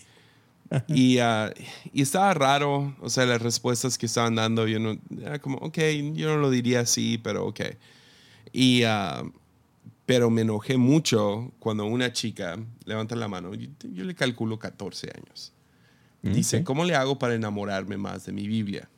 [0.88, 1.52] Y, uh,
[1.94, 5.78] y, estaba raro, o sea, las respuestas que estaban dando, yo no, era como, ok,
[6.14, 7.62] yo no lo diría así, pero ok.
[8.54, 9.32] Y, uh,
[10.06, 15.12] pero me enojé mucho cuando una chica levanta la mano, yo, yo le calculo 14
[15.16, 15.54] años.
[16.22, 18.90] Dice, ¿cómo le hago para enamorarme más de mi Biblia?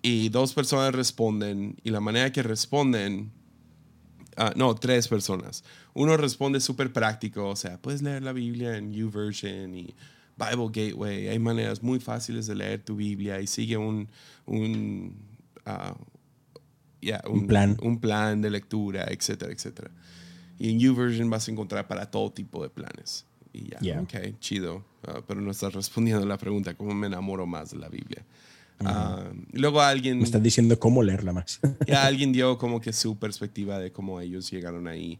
[0.00, 3.30] Y dos personas responden, y la manera que responden,
[4.38, 5.64] uh, no, tres personas.
[5.92, 9.94] Uno responde súper práctico, o sea, puedes leer la Biblia en YouVersion y
[10.36, 11.28] Bible Gateway.
[11.28, 14.08] Hay maneras muy fáciles de leer tu Biblia y sigue un,
[14.46, 15.14] un,
[15.66, 17.76] uh, un, plan.
[17.82, 19.90] un plan de lectura, etcétera, etcétera.
[20.58, 23.27] Y en YouVersion vas a encontrar para todo tipo de planes.
[23.58, 24.84] Y ya, ok, chido.
[25.06, 28.24] Ah, pero no estás respondiendo a la pregunta, ¿cómo me enamoro más de la Biblia?
[28.84, 30.18] Ah, luego alguien...
[30.18, 31.60] Me estás diciendo cómo leerla más.
[31.86, 35.18] ya alguien dio como que su perspectiva de cómo ellos llegaron ahí.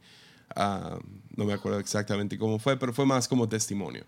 [0.54, 0.98] Ah,
[1.36, 4.04] no me acuerdo exactamente cómo fue, pero fue más como testimonio.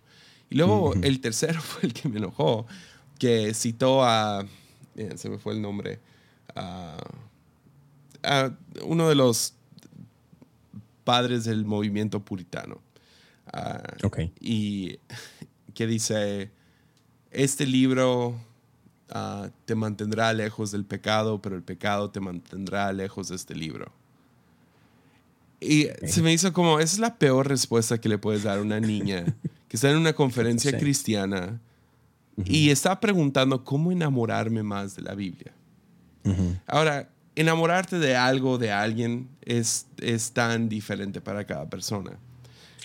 [0.49, 2.67] Y luego el tercero fue el que me enojó,
[3.19, 4.47] que citó a...
[5.17, 5.99] se me fue el nombre.
[6.55, 6.97] a
[8.85, 9.55] uno de los
[11.05, 12.81] padres del movimiento puritano.
[14.03, 14.33] Okay.
[14.41, 14.99] Y
[15.75, 16.51] que dice,
[17.31, 18.39] este libro
[19.11, 23.93] ah, te mantendrá lejos del pecado, pero el pecado te mantendrá lejos de este libro.
[25.61, 28.63] Y se me hizo como, esa es la peor respuesta que le puedes dar a
[28.63, 29.25] una niña
[29.69, 31.61] que está en una conferencia cristiana
[32.45, 35.53] y está preguntando cómo enamorarme más de la Biblia.
[36.67, 42.19] Ahora, enamorarte de algo, de alguien, es, es tan diferente para cada persona.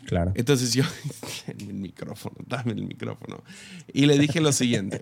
[0.06, 0.32] Claro.
[0.36, 0.84] Entonces yo,
[1.48, 3.44] el micrófono, dame el micrófono.
[3.92, 5.02] Y le dije lo siguiente.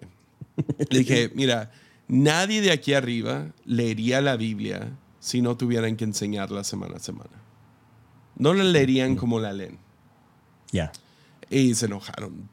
[0.90, 1.72] Le dije, mira,
[2.08, 7.44] nadie de aquí arriba leería la Biblia si no tuvieran que enseñarla semana a semana.
[8.38, 9.78] No la leerían como la leen.
[10.72, 10.92] Ya.
[11.50, 12.50] Y se enojaron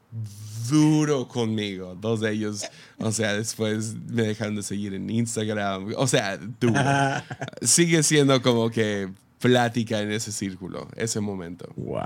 [0.69, 1.95] duro conmigo.
[1.95, 2.63] Dos de ellos,
[2.97, 5.93] o sea, después me dejaron de seguir en Instagram.
[5.97, 6.79] O sea, duro.
[7.61, 9.09] Sigue siendo como que
[9.41, 11.67] plática en ese círculo, ese momento.
[11.75, 12.01] Wow.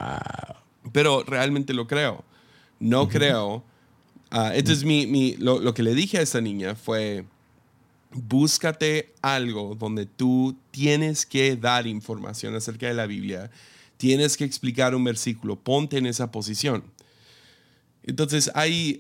[0.91, 2.23] Pero realmente lo creo.
[2.79, 3.63] No creo.
[4.31, 7.25] Uh, entonces, mi, mi, lo, lo, que le dije a esa niña fue,
[8.11, 13.51] búscate algo donde tú tienes que dar información acerca de la Biblia,
[13.97, 16.83] tienes que explicar un versículo, ponte en esa posición.
[18.03, 18.97] Entonces, hay...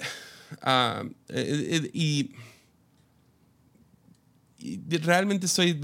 [0.61, 1.09] Uh,
[1.91, 2.31] y
[5.01, 5.79] realmente estoy,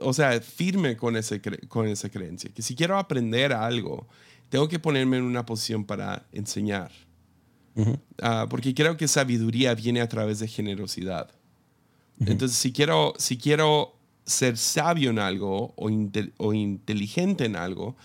[0.00, 4.08] o sea, firme con, ese, con esa creencia, que si quiero aprender algo,
[4.48, 6.90] tengo que ponerme en una posición para enseñar.
[8.22, 11.30] Ah, porque creo que sabiduría viene a través de generosidad.
[12.20, 15.90] Entonces, si quiero, si quiero ser sabio en algo o,
[16.36, 17.96] o inteligente en algo,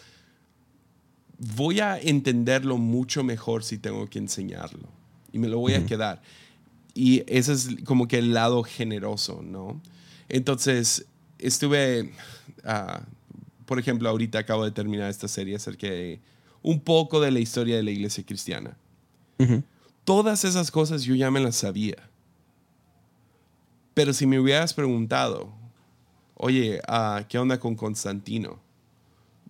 [1.56, 4.90] voy a entenderlo mucho mejor si tengo que enseñarlo.
[5.32, 6.22] Y me lo voy a quedar.
[6.96, 9.82] Y ese es como que el lado generoso, ¿no?
[10.30, 11.06] Entonces,
[11.40, 12.14] estuve,
[12.64, 13.02] ah,
[13.66, 16.20] por ejemplo, ahorita acabo de terminar esta serie acerca de
[16.62, 18.78] un poco de la historia de la iglesia cristiana.
[20.04, 22.10] Todas esas cosas yo ya me las sabía.
[23.94, 25.52] Pero si me hubieras preguntado,
[26.36, 28.60] oye, uh, ¿qué onda con Constantino?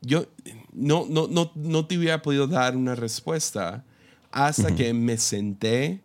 [0.01, 0.27] Yo
[0.71, 3.83] no, no, no, no te hubiera podido dar una respuesta
[4.31, 6.01] hasta que me senté,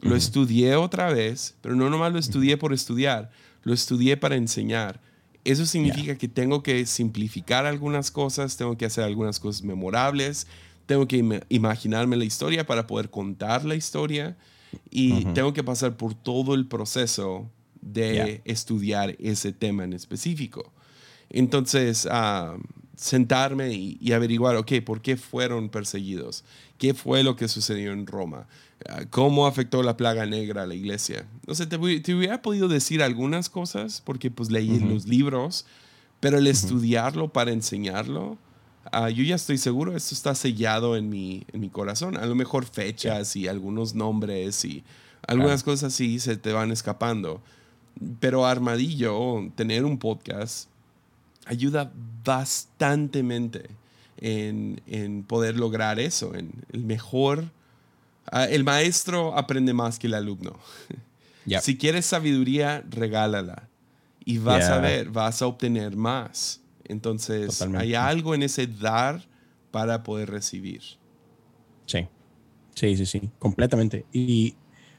[0.00, 3.30] lo estudié otra vez, pero no nomás lo estudié por estudiar,
[3.64, 5.00] lo estudié para enseñar.
[5.44, 10.46] Eso significa que tengo que simplificar algunas cosas, tengo que hacer algunas cosas memorables,
[10.86, 14.36] tengo que imaginarme la historia para poder contar la historia
[14.90, 17.50] y tengo que pasar por todo el proceso
[17.80, 20.72] de estudiar ese tema en específico.
[21.30, 22.58] Entonces, uh,
[22.96, 26.44] sentarme y, averiguar, ok, ¿por qué fueron perseguidos?
[26.78, 28.46] ¿Qué fue lo que sucedió en Roma?
[28.88, 31.26] Ah, ¿Cómo afectó la plaga negra a la iglesia?
[31.46, 35.66] No sé, te, hubiera podido decir algunas cosas porque pues leí los libros,
[36.20, 38.36] pero el estudiarlo para enseñarlo,
[38.92, 42.16] uh, yo ya estoy seguro, esto está sellado en mi, en mi corazón.
[42.16, 44.82] A lo mejor fechas y algunos nombres y
[45.26, 47.40] algunas cosas así se te van escapando.
[48.18, 50.68] Pero Armadillo, tener un podcast,
[51.46, 51.92] ayuda
[52.24, 53.70] bastantemente
[54.18, 57.50] en, en poder lograr eso, en el mejor...
[58.26, 60.58] Ah, el maestro aprende más que el alumno.
[61.60, 63.68] Si quieres sabiduría, regálala.
[64.24, 66.62] Y vas a ver, vas a obtener más.
[66.84, 69.22] Entonces, hay algo en ese dar
[69.70, 70.80] para poder recibir.
[71.84, 72.08] Sí,
[72.74, 74.06] sí, sí, sí, completamente.
[74.12, 74.54] Y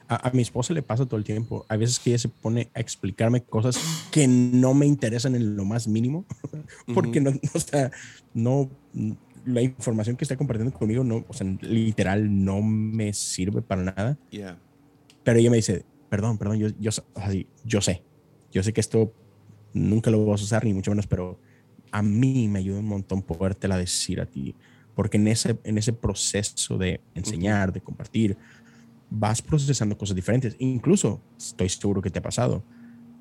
[0.08, 1.65] a, mi esposa le pasa todo el tiempo.
[1.70, 3.80] Hay veces que ella se pone a explicarme cosas
[4.12, 6.26] que no me interesan en lo más mínimo,
[6.94, 7.91] porque no, o sea,
[8.34, 8.70] no,
[9.46, 14.18] la información que está compartiendo conmigo, no, o sea, literal, no me sirve para nada.
[15.24, 16.91] Pero ella me dice, perdón, perdón, yo, yo,
[17.63, 18.04] yo sé,
[18.52, 19.13] yo sé que esto
[19.74, 21.39] nunca lo vas a usar, ni mucho menos, pero
[21.91, 24.56] a mí me ayuda un montón podértela decir a ti,
[24.96, 28.38] porque en ese, en ese proceso de enseñar, de compartir,
[29.17, 30.56] vas procesando cosas diferentes.
[30.60, 32.63] Incluso, estoy seguro que te ha pasado,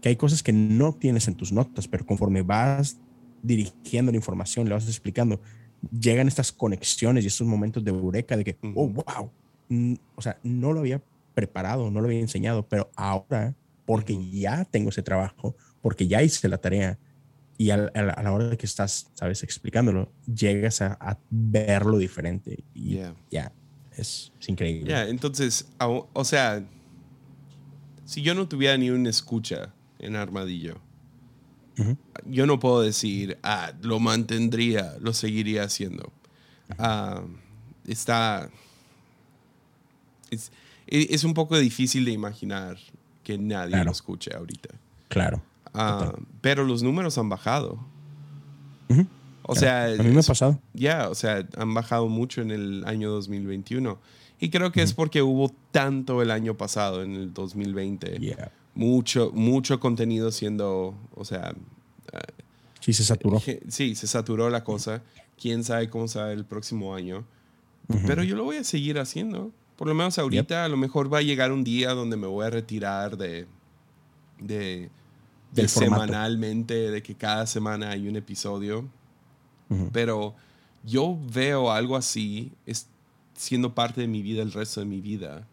[0.00, 2.98] que hay cosas que no tienes en tus notas, pero conforme vas
[3.42, 5.40] dirigiendo la información, le vas explicando,
[5.90, 9.30] llegan estas conexiones y estos momentos de eureka de que, oh, wow,
[10.14, 11.02] o sea, no lo había
[11.35, 13.54] preparado, no lo había enseñado, pero ahora,
[13.85, 16.98] porque ya tengo ese trabajo, porque ya hice la tarea
[17.57, 22.98] y a, la hora de que estás, sabes, explicándolo, llegas a, verlo diferente y
[23.30, 23.52] ya,
[23.96, 24.90] es, increíble.
[24.90, 26.64] Ya, entonces, o, sea,
[28.04, 30.78] si yo no tuviera ni una escucha en Armadillo,
[32.26, 36.12] yo no puedo decir, ah, lo mantendría, lo seguiría haciendo.
[36.78, 37.22] Ah,
[37.87, 38.48] está.
[40.30, 40.52] Es,
[40.87, 42.78] es, un poco difícil de imaginar
[43.22, 44.70] que nadie lo escuche ahorita.
[45.09, 45.42] Claro.
[45.72, 47.85] Ah, pero los números han bajado.
[49.46, 50.59] O sea, a mí me ha pasado.
[50.72, 53.98] Ya, o sea, han bajado mucho en el año 2021.
[54.40, 58.37] Y creo que es porque hubo tanto el año pasado, en el 2020.
[58.74, 61.54] Mucho, mucho contenido siendo, o sea...
[62.12, 62.20] Ah,
[62.80, 63.40] sí, se saturó.
[63.68, 65.02] Sí, se saturó la cosa.
[65.40, 67.24] Quién sabe cómo será el próximo año.
[68.07, 69.52] Pero yo lo voy a seguir haciendo.
[69.76, 72.46] Por lo menos ahorita, a lo mejor va a llegar un día donde me voy
[72.46, 73.46] a retirar de,
[74.40, 74.90] de,
[75.52, 78.88] de semanalmente, de que cada semana hay un episodio.
[79.92, 80.35] Pero
[80.85, 82.87] yo veo algo así es,
[83.35, 85.46] siendo parte de mi vida el resto de mi vida,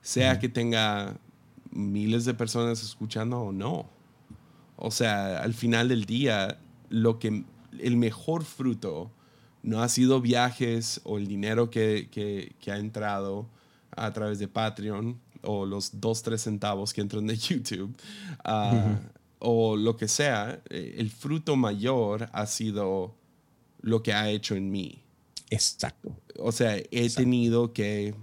[0.00, 1.16] sea que tenga
[1.70, 3.86] miles de personas escuchando o no.
[4.76, 7.44] O sea, al final del día, lo que
[7.78, 9.10] el mejor fruto
[9.62, 13.46] no ha sido viajes o el dinero que, que, ha entrado
[13.96, 17.94] a través de Patreon o los dos, tres centavos que entran de YouTube
[18.44, 18.98] ah,
[19.40, 20.60] o lo que sea.
[20.70, 23.14] Eh, el fruto mayor ha sido
[23.80, 25.02] lo que ha hecho en mí.
[25.50, 26.16] Exacto.
[26.38, 28.14] O sea, he tenido que,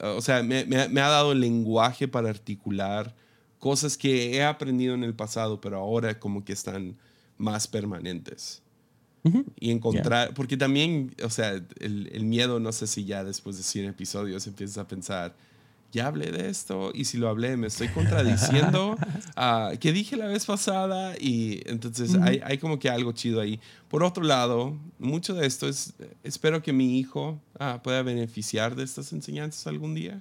[0.00, 3.14] o sea, me, ha dado lenguaje para articular
[3.58, 6.96] cosas que he aprendido en el pasado, pero ahora como que están
[7.36, 8.62] más permanentes.
[9.60, 13.62] Y encontrar, porque también, o sea, el, el, miedo, no sé si ya después de
[13.62, 15.36] 100 episodios empiezas a pensar,
[15.92, 18.96] ya hablé de esto y si lo hablé me estoy contradiciendo
[19.36, 23.58] a que dije la vez pasada y entonces hay, hay, como que algo chido ahí.
[23.88, 28.84] Por otro lado, mucho de esto es, espero que mi hijo ah, pueda beneficiar de
[28.84, 30.20] estas enseñanzas algún día.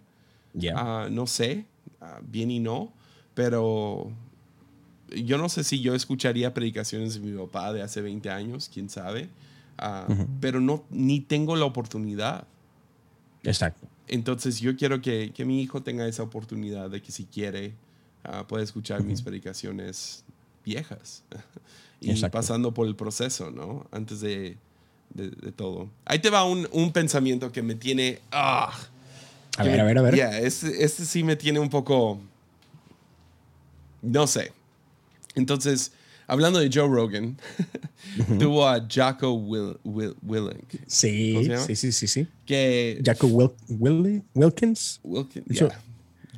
[0.53, 1.65] ya no sé,
[1.99, 2.93] ah, bien y no,
[3.33, 4.11] pero
[5.15, 8.89] yo no sé si yo escucharía predicaciones de mi papá de hace 20 años, quién
[8.89, 9.29] sabe,
[9.77, 10.07] ah,
[10.39, 12.47] pero no, ni tengo la oportunidad.
[13.43, 13.86] Exacto.
[14.07, 17.73] Entonces yo quiero que, que, mi hijo tenga esa oportunidad de que si quiere
[18.25, 20.23] uh, pueda escuchar mis predicaciones
[20.63, 21.23] viejas
[22.01, 23.85] y pasando por el proceso, ¿no?
[23.91, 24.57] Antes de,
[25.13, 25.89] de, de todo.
[26.05, 28.19] Ahí te va un, un pensamiento que me tiene...
[28.31, 28.71] ah,
[29.57, 30.15] A ver, me- a ver, a ver.
[30.15, 32.19] ya, este, este sí me tiene un poco...
[34.01, 34.53] No sé.
[35.35, 35.91] Entonces,
[36.27, 37.37] hablando de Joe Rogan,
[38.39, 42.27] tuvo a Jocko Will, Will, Willink, ¿Cómo Sí, sí, sí, sí, sí.
[42.45, 43.01] que...
[43.03, 44.99] Jaco Wil- Willi- Wilkins.
[45.03, 45.79] Wilkin- Eso- yeah,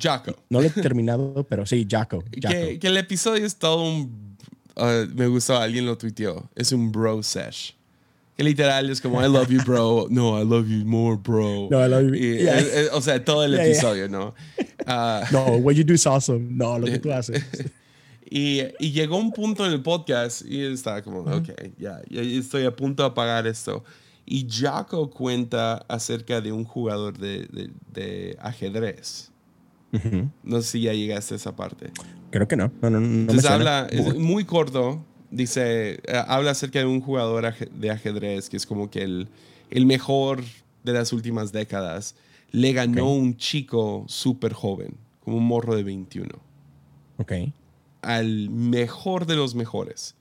[0.02, 0.36] Jocko.
[0.48, 2.22] No lo he terminado, pero sí, Jaco.
[2.40, 2.48] Jaco.
[2.54, 4.36] Que, que el episodio es todo un...
[4.76, 6.48] uh, me gustó, alguien lo tuiteó.
[6.54, 7.74] Es un bro sesh.
[8.36, 10.06] Que literal es como, I love you, bro.
[10.10, 11.68] No, I love you more, bro.
[11.70, 12.14] No, I love you.
[12.14, 12.58] Y, Yeah.
[12.58, 14.34] eh, eh, o sea, todo el Yeah, episodio, ¿no?
[14.86, 16.48] Ah, No, what you do is awesome.
[16.50, 17.44] No, lo que tú haces.
[18.30, 22.74] Y, y llegó un punto en el podcast y estaba como, ok, ya, estoy a
[22.74, 23.84] punto de apagar esto.
[24.24, 29.30] Y Jaco cuenta acerca de un jugador de, de- de ajedrez.
[30.44, 31.90] No sé si ya llegaste a esa parte.
[32.30, 32.70] Creo que no.
[32.80, 37.90] No, no, Entonces habla, es muy corto, dice, eh, habla acerca de un jugador de
[37.90, 39.28] ajedrez que es como que el,
[39.70, 40.42] el mejor
[40.84, 42.14] de las últimas décadas.
[42.52, 46.28] Le ganó un chico súper joven, como un morro de 21,
[47.18, 47.32] Ok.
[48.02, 50.16] Al mejor de los mejores.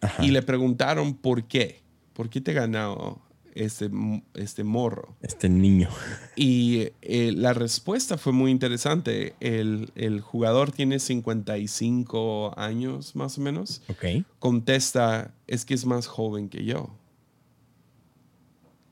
[0.00, 0.24] Ajá.
[0.24, 3.20] Y le preguntaron por qué, por qué te ganó
[3.58, 3.90] este,
[4.34, 5.16] este morro.
[5.20, 5.88] Este niño.
[6.36, 9.34] Y eh, la respuesta fue muy interesante.
[9.40, 13.82] El, el jugador tiene 55 años más o menos.
[13.88, 14.24] Ok.
[14.38, 16.90] Contesta, es que es más joven que yo.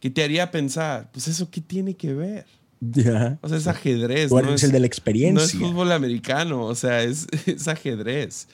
[0.01, 1.11] ¿Qué te haría pensar?
[1.12, 2.46] Pues eso, ¿qué tiene que ver?
[2.81, 3.39] Ya.
[3.41, 4.29] O sea, es ajedrez.
[4.29, 5.59] Tú no es, el de la no es experiencia.
[5.59, 8.49] fútbol americano, o sea, es, es ajedrez.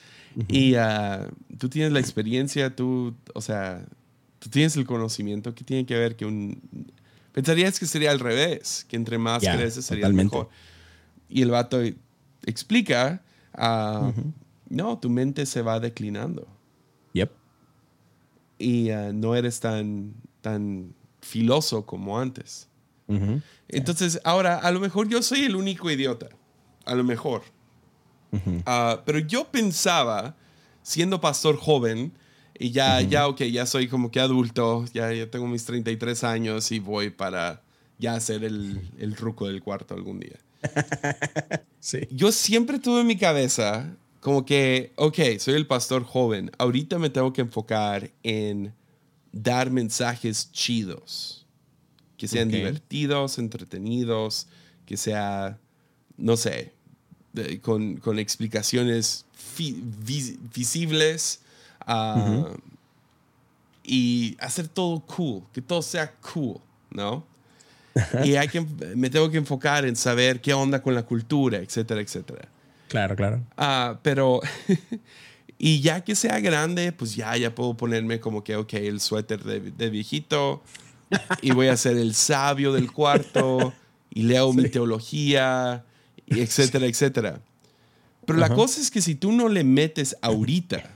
[0.47, 1.27] Y ah,
[1.59, 3.85] tú tienes la experiencia, tú, o sea,
[4.39, 5.53] tú tienes el conocimiento.
[5.53, 6.61] ¿Qué tiene que ver que un...
[7.33, 10.35] Pensarías que sería al revés, que entre más Ya, creces sería totalmente.
[10.35, 10.49] mejor.
[11.29, 11.81] Y el vato
[12.45, 13.21] explica,
[13.53, 14.11] ah,
[14.69, 16.47] no, tu mente se va declinando
[17.13, 17.31] Yep.
[18.57, 22.67] y ah, no eres tan, tan filoso como antes.
[23.67, 26.29] Entonces, ahora, a lo mejor yo soy el único idiota.
[26.85, 27.43] A lo mejor.
[28.65, 30.35] Ah, pero yo pensaba,
[30.81, 32.13] siendo pastor joven,
[32.57, 36.71] y ya, ya, ok, ya soy como que adulto, ya, ya tengo mis 33 años
[36.71, 37.61] y voy para
[37.97, 40.39] ya ser el, el ruco del cuarto algún día.
[41.83, 42.07] Sí.
[42.11, 47.09] Yo siempre tuve en mi cabeza como que, ok, soy el pastor joven, ahorita me
[47.09, 48.73] tengo que enfocar en
[49.33, 51.42] dar mensajes chidos,
[52.23, 52.53] que sean Ok.
[52.53, 54.47] divertidos, entretenidos,
[54.85, 55.57] que sea,
[56.15, 56.71] no sé,
[57.33, 61.41] de- con, con explicaciones fi- vis- visibles
[61.81, 62.53] ah,
[63.83, 67.25] y hacer todo cool, que todo sea cool, ¿no?
[68.23, 68.61] y hay que,
[68.95, 72.47] me tengo que enfocar en saber qué onda con la cultura, etcétera, etcétera.
[72.87, 73.43] Claro, claro.
[73.57, 74.39] Ah, pero,
[75.57, 79.43] y ya que sea grande, pues ya, ya puedo ponerme como que, ok, el suéter
[79.43, 80.63] de, de viejito
[81.41, 83.73] y voy a ser el sabio del cuarto
[84.13, 85.85] y leo mi teología,
[86.25, 87.41] y etcétera, etcétera.
[88.25, 90.89] Pero la cosa es que si tú no le metes ahorita,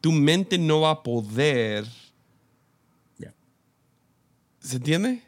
[0.00, 1.84] tu mente no va a poder...
[3.18, 3.34] Ya.
[4.60, 5.22] ¿Se entiende?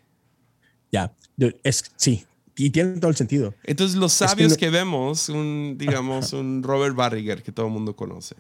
[0.93, 1.13] Ya.
[1.37, 2.25] De- Es, sí.
[2.57, 3.55] Y tiene todo el sentido.
[3.65, 7.73] Entonces los que sabios no- que, vemos, un, digamos, un Robert Barriger que todo el
[7.73, 8.37] mundo conoce,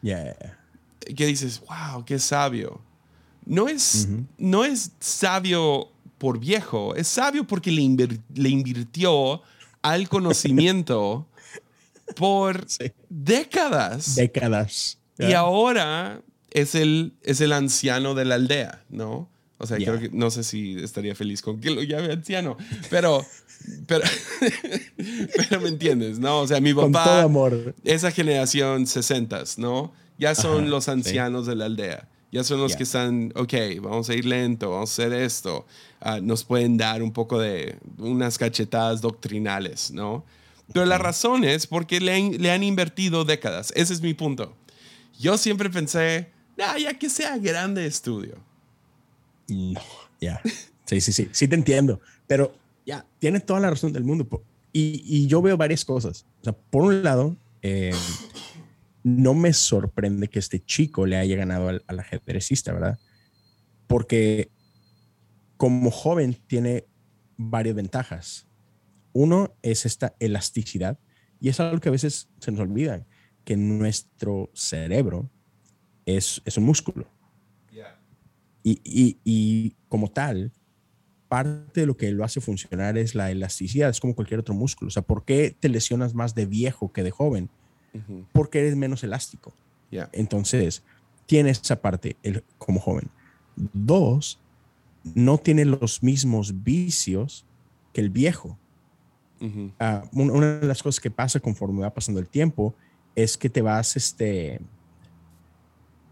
[0.00, 0.36] Ya.
[1.16, 2.80] que dices, wow, qué sabio.
[3.46, 9.42] No es, no es sabio por viejo, es sabio porque le, le invirtió
[9.82, 11.26] al conocimiento
[12.16, 12.92] por Sí.
[13.08, 14.14] décadas.
[14.16, 14.98] Décadas.
[15.18, 19.28] Y ahora es el, es el anciano de la aldea, ¿no?
[19.58, 22.56] O sea, creo que no sé si estaría feliz con que lo llame anciano,
[22.90, 23.24] pero,
[23.86, 24.04] pero,
[25.48, 26.40] pero me entiendes, ¿no?
[26.40, 27.74] O sea, mi Con papá, todo amor.
[27.84, 29.92] esa generación 60, ¿no?
[30.18, 30.90] Ya son Ajá, los sí.
[30.90, 32.08] ancianos de la aldea.
[32.34, 32.78] Ya son los Ya.
[32.78, 35.66] que están, ok, vamos a ir lento, vamos a hacer esto.
[36.00, 40.24] Ah, nos pueden dar un poco de unas cachetadas doctrinales, ¿no?
[40.72, 43.72] Pero la razón es porque le han, le han invertido décadas.
[43.76, 44.52] Ese es mi punto.
[45.20, 48.34] Yo siempre pensé, "Ah, ya que sea grande estudio.
[49.48, 49.80] No,
[50.20, 50.40] ya.
[50.86, 51.28] Sí, sí, sí.
[51.30, 52.00] Sí te entiendo.
[52.26, 52.52] Pero
[52.84, 54.26] ya, tienes toda la razón del mundo.
[54.72, 56.26] Y, y yo veo varias cosas.
[56.40, 57.94] O sea, por un lado, eh,
[59.04, 62.98] no me sorprende que este chico le haya ganado al, al ajedrecista, ¿verdad?
[63.86, 64.50] Porque
[65.56, 66.86] como joven tiene
[67.36, 68.48] varias ventajas.
[69.12, 70.98] Uno es esta elasticidad
[71.38, 73.06] y es algo que a veces se nos olvida,
[73.44, 75.30] que nuestro cerebro
[76.06, 77.06] es, es un músculo.
[78.66, 80.50] Y, y, y como tal,
[81.28, 84.88] parte de lo que lo hace funcionar es la elasticidad, es como cualquier otro músculo.
[84.88, 87.50] O sea, ¿por qué te lesionas más de viejo que de joven?
[88.32, 89.54] Porque eres menos elástico.
[89.90, 90.08] ya.
[90.12, 90.82] Entonces,
[91.26, 93.08] tienes esa parte el, como joven.
[93.56, 94.40] Dos,
[95.14, 97.44] no tiene los mismos vicios
[97.92, 98.58] que el viejo.
[99.78, 102.74] Ah, una de las cosas que pasa conforme va pasando el tiempo
[103.14, 104.58] es que te vas, este,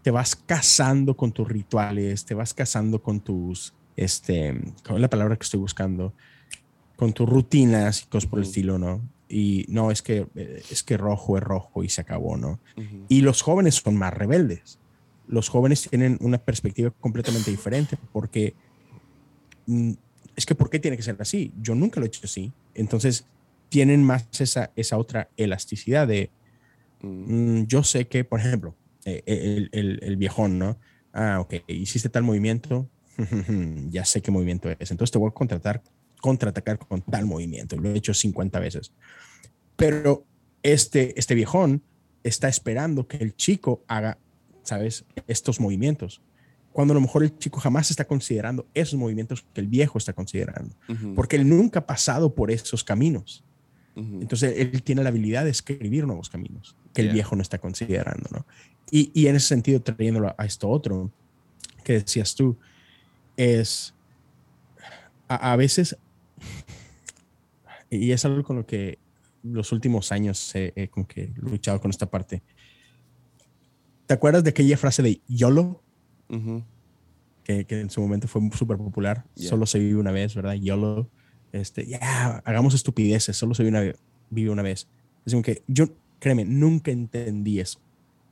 [0.03, 5.09] te vas casando con tus rituales, te vas casando con tus, este, ¿cuál es la
[5.09, 6.13] palabra que estoy buscando?
[6.95, 9.01] Con tus rutinas y cosas por el estilo, ¿no?
[9.29, 10.27] Y no, es que,
[10.69, 12.59] es que rojo es rojo y se acabó, ¿no?
[13.07, 14.79] Y los jóvenes son más rebeldes.
[15.27, 18.53] Los jóvenes tienen una perspectiva completamente diferente porque
[19.65, 19.93] mm,
[20.35, 21.53] es que ¿por qué tiene que ser así?
[21.61, 22.51] Yo nunca lo he hecho así.
[22.75, 23.25] Entonces
[23.69, 26.29] tienen más esa, esa otra elasticidad de,
[27.01, 27.61] mm.
[27.61, 30.77] Mm, yo sé que, por ejemplo, eh, el, el, el, viejón, ¿no?
[31.11, 32.87] Ah, ok, hiciste tal movimiento,
[33.89, 34.91] ya sé qué movimiento es.
[34.91, 35.81] Entonces te voy a contratar,
[36.23, 37.75] contraatacar con tal movimiento.
[37.75, 38.93] Lo he hecho 50 veces.
[39.75, 40.25] Pero
[40.63, 41.83] este, este viejón
[42.23, 44.17] está esperando que el chico haga,
[44.63, 45.03] ¿sabes?
[45.27, 46.21] Estos movimientos
[46.71, 50.13] cuando a lo mejor el chico jamás está considerando esos movimientos que el viejo está
[50.13, 50.75] considerando,
[51.13, 53.43] porque él nunca ha pasado por esos caminos.
[53.95, 58.27] Entonces, él tiene la habilidad de escribir nuevos caminos que el viejo no está considerando,
[58.31, 58.47] ¿no?
[58.89, 61.11] Y, y, en ese sentido, trayéndolo a esto otro
[61.83, 62.57] que decías tú,
[63.37, 63.93] es
[65.27, 65.97] a, veces,
[67.97, 68.97] y es algo con lo que
[69.43, 72.41] los últimos años he, como que luchado con esta parte.
[74.05, 75.81] ¿Te acuerdas de aquella frase de YOLO?
[77.43, 79.25] que, que, en su momento fue súper popular.
[79.35, 80.53] Solo se vive una vez, ¿verdad?
[80.53, 81.09] YOLO.
[81.51, 83.93] Este, ya, hagamos estupideces, solo se vive una,
[84.31, 84.87] vive una vez.
[85.25, 85.85] Es como que yo,
[86.19, 87.79] créeme, nunca entendí eso.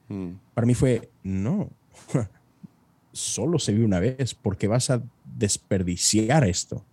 [0.09, 0.31] Mm.
[0.53, 1.69] Para mí fue, no,
[3.11, 5.03] solo se vive una vez, porque vas a
[5.37, 6.83] desperdiciar esto.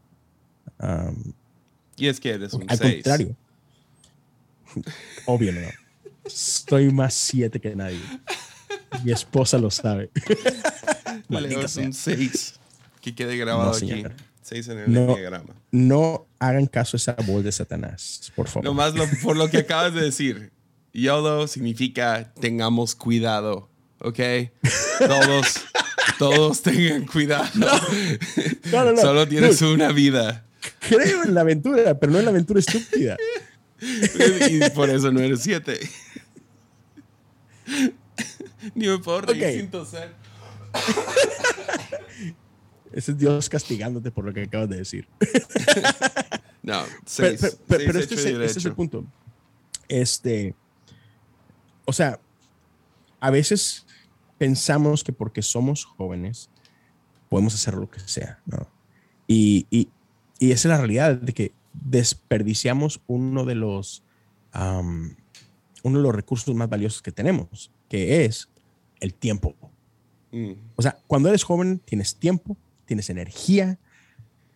[1.99, 3.37] Y es que eres un Al contrario.
[5.27, 5.61] Obvio, no.
[6.25, 8.01] Estoy más siete que nadie.
[9.03, 10.11] Mi esposa lo sabe.
[11.29, 12.55] Leo es un 6.
[13.01, 14.05] Que quede grabado aquí.
[14.43, 15.55] 6 en el no, diagrama.
[15.71, 18.65] No hagan caso a esa voz de Satanás, por favor.
[18.65, 20.53] Nomás lo, por lo que acabas de decir.
[20.93, 23.69] YOLO significa tengamos cuidado,
[24.01, 24.19] ¿ok?
[24.99, 25.47] Todos,
[26.19, 27.47] todos tengan cuidado.
[28.73, 28.97] No, no, no.
[29.01, 30.48] Solo tienes una vida.
[30.81, 33.17] Creo en la aventura, pero no en la aventura estúpida.
[34.51, 35.79] y por eso no eres 7.
[38.75, 39.59] Ni me puedo reír okay.
[39.59, 40.15] sin toser.
[42.93, 45.07] Ese es Dios castigándote por lo que acabas de decir.
[46.63, 49.05] no, seis, pero, pero, este, es, este, es, el punto.
[49.89, 50.55] Este,
[51.85, 52.19] o sea,
[53.21, 53.87] a veces
[54.39, 56.51] pensamos que porque somos jóvenes
[57.29, 58.69] podemos hacer lo que sea, ¿no?
[59.27, 59.89] Y, y,
[60.39, 64.03] y esa es la realidad de que desperdiciamos uno de los
[64.55, 68.49] uno de los recursos más valiosos que tenemos, que es
[69.01, 69.55] el tiempo.
[70.33, 70.53] Mm.
[70.75, 73.79] O sea, cuando eres joven tienes tiempo, tienes energía.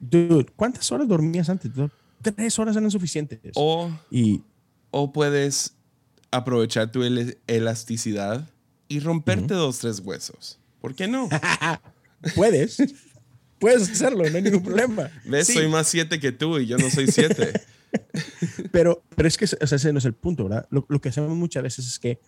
[0.00, 1.70] Dude, ¿cuántas horas dormías antes?
[2.20, 3.52] Tres horas eran suficientes.
[3.54, 4.42] O, y,
[4.90, 5.74] o puedes
[6.30, 7.02] aprovechar tu
[7.46, 8.48] elasticidad
[8.88, 10.58] y romperte dos, tres huesos.
[10.80, 11.28] ¿Por qué no?
[12.34, 12.78] puedes.
[13.62, 15.10] Puedes hacerlo, no hay ningún problema.
[15.24, 15.46] ¿Ves?
[15.46, 17.52] Soy más siete que tú y yo no soy siete.
[18.72, 20.66] pero, pero es que ese no es el punto, ¿verdad?
[20.70, 22.18] Lo, lo, que hacemos muchas veces es que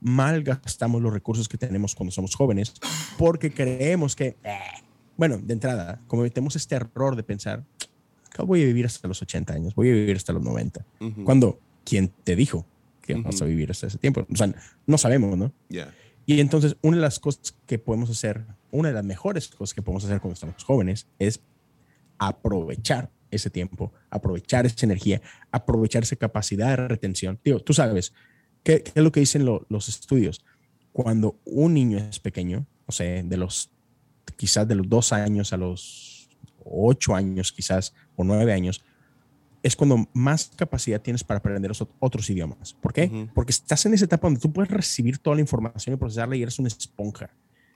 [0.00, 2.72] malgastamos los recursos que tenemos cuando somos jóvenes
[3.16, 4.58] porque creemos que, eh,
[5.16, 7.64] bueno, de entrada, cometemos este error de pensar,
[8.38, 10.84] voy a vivir hasta los 80 años, voy a vivir hasta los 90.
[11.24, 12.66] Cuando, ¿quién te dijo
[13.02, 14.26] que vas a vivir hasta ese tiempo?
[14.30, 14.52] O sea,
[14.86, 15.52] no sabemos, ¿no?
[16.30, 19.82] Y entonces, una de las cosas que podemos hacer, una de las mejores cosas que
[19.82, 21.40] podemos hacer cuando estamos jóvenes es
[22.18, 25.20] aprovechar ese tiempo, aprovechar esa energía,
[25.50, 27.36] aprovechar esa capacidad de retención.
[27.42, 28.12] Tío, tú sabes,
[28.62, 30.44] ¿Qué, es lo que dicen los estudios?
[30.92, 33.72] Cuando un niño es pequeño, o sea, de los
[34.36, 36.28] quizás de los dos años a los
[36.64, 38.84] ocho años, quizás, o nueve años,
[39.62, 42.74] es cuando más capacidad tienes para aprender otros idiomas.
[42.74, 43.28] ¿Por qué?
[43.34, 46.42] Porque estás en esa etapa donde tú puedes recibir toda la información y procesarla y
[46.42, 47.30] eres una esponja.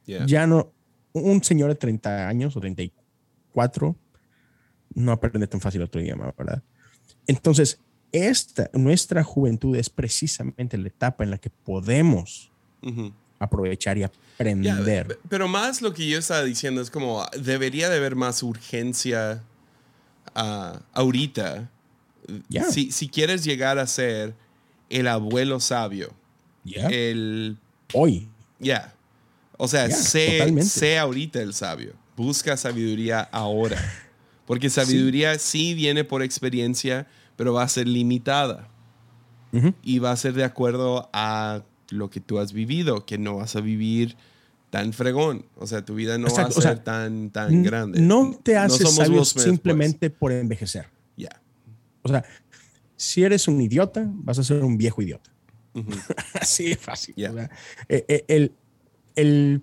[0.07, 0.73] Ya no,
[1.13, 3.97] un señor de 30 años o 34
[4.95, 6.63] no aprende tan fácil otro idioma, ¿verdad?
[7.27, 7.81] Entonces,
[8.13, 12.51] esta, nuestra juventud es precisamente la etapa en la que podemos
[13.39, 15.19] aprovechar y aprender.
[15.29, 19.43] pero más lo que yo estaba diciendo es como debería de haber más urgencia
[20.37, 21.71] uh, ahorita.
[22.71, 24.35] Si, si, quieres llegar a ser
[24.89, 26.13] el abuelo sabio,
[26.65, 27.59] el...
[27.93, 28.29] Hoy.
[28.59, 28.95] Ya.
[29.57, 31.93] O sea, sé, sé ahorita el sabio.
[32.17, 33.79] Busca sabiduría ahora.
[34.47, 37.07] Porque sabiduría sí viene por experiencia,
[37.37, 38.69] pero va a ser limitada.
[39.85, 43.55] Y va a ser de acuerdo a lo que tú has vivido, que no vas
[43.55, 44.17] a vivir
[44.71, 45.47] tan fregón.
[45.55, 48.01] O sea, tu vida no va a ser tan, tan grande.
[48.01, 49.29] No te haces sabio pues.
[49.29, 50.87] simplemente por envejecer.
[52.05, 52.25] O sea,
[52.97, 55.33] si eres un idiota, vas a ser un viejo idiota.
[56.41, 57.15] Así de fácil.
[57.19, 57.49] Eh,
[57.89, 58.53] eh, el,
[59.17, 59.63] el,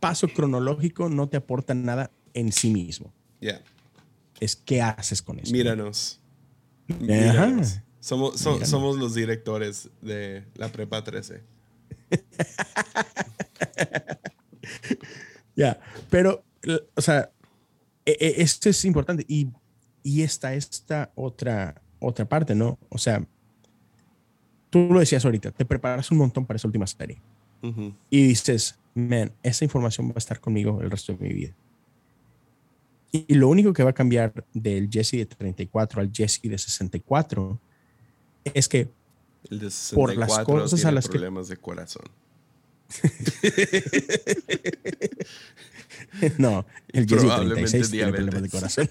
[0.00, 3.12] paso cronológico no te aporta nada en sí mismo.
[3.40, 3.62] Ya.
[4.40, 5.52] Es qué haces con eso.
[5.52, 6.20] Míranos.
[6.98, 7.78] Míranos.
[8.00, 11.44] Somos, somos los directores de la Prepa 13.
[15.56, 15.78] ya,
[16.10, 16.44] pero,
[16.96, 17.30] o sea,
[18.04, 19.24] e, e, esto es importante.
[19.28, 19.48] Y,
[20.02, 22.78] y está esta otra, otra parte, ¿no?
[22.88, 23.26] O sea,
[24.70, 27.20] tú lo decías ahorita, te preparas un montón para esa última serie.
[28.10, 31.54] Y dices, man, esa información va a estar conmigo el resto de mi vida.
[33.12, 37.60] Y, lo único que va a cambiar del Jesse de 34 al Jesse de 64
[38.54, 38.88] es que
[39.50, 42.04] el de 64 por las cosas tiene a las problemas de corazón.
[46.38, 48.90] no, el Jesse de 36 tiene problemas de corazón.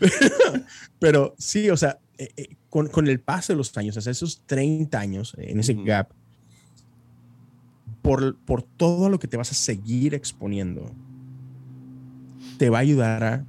[0.98, 4.10] pero, sí, o sea, eh, eh, con, con, el paso de los años, o sea,
[4.10, 6.10] esos 30 años en ese gap,
[8.02, 10.90] por, por todo lo que te vas a seguir exponiendo,
[12.58, 13.46] te va a ayudar a,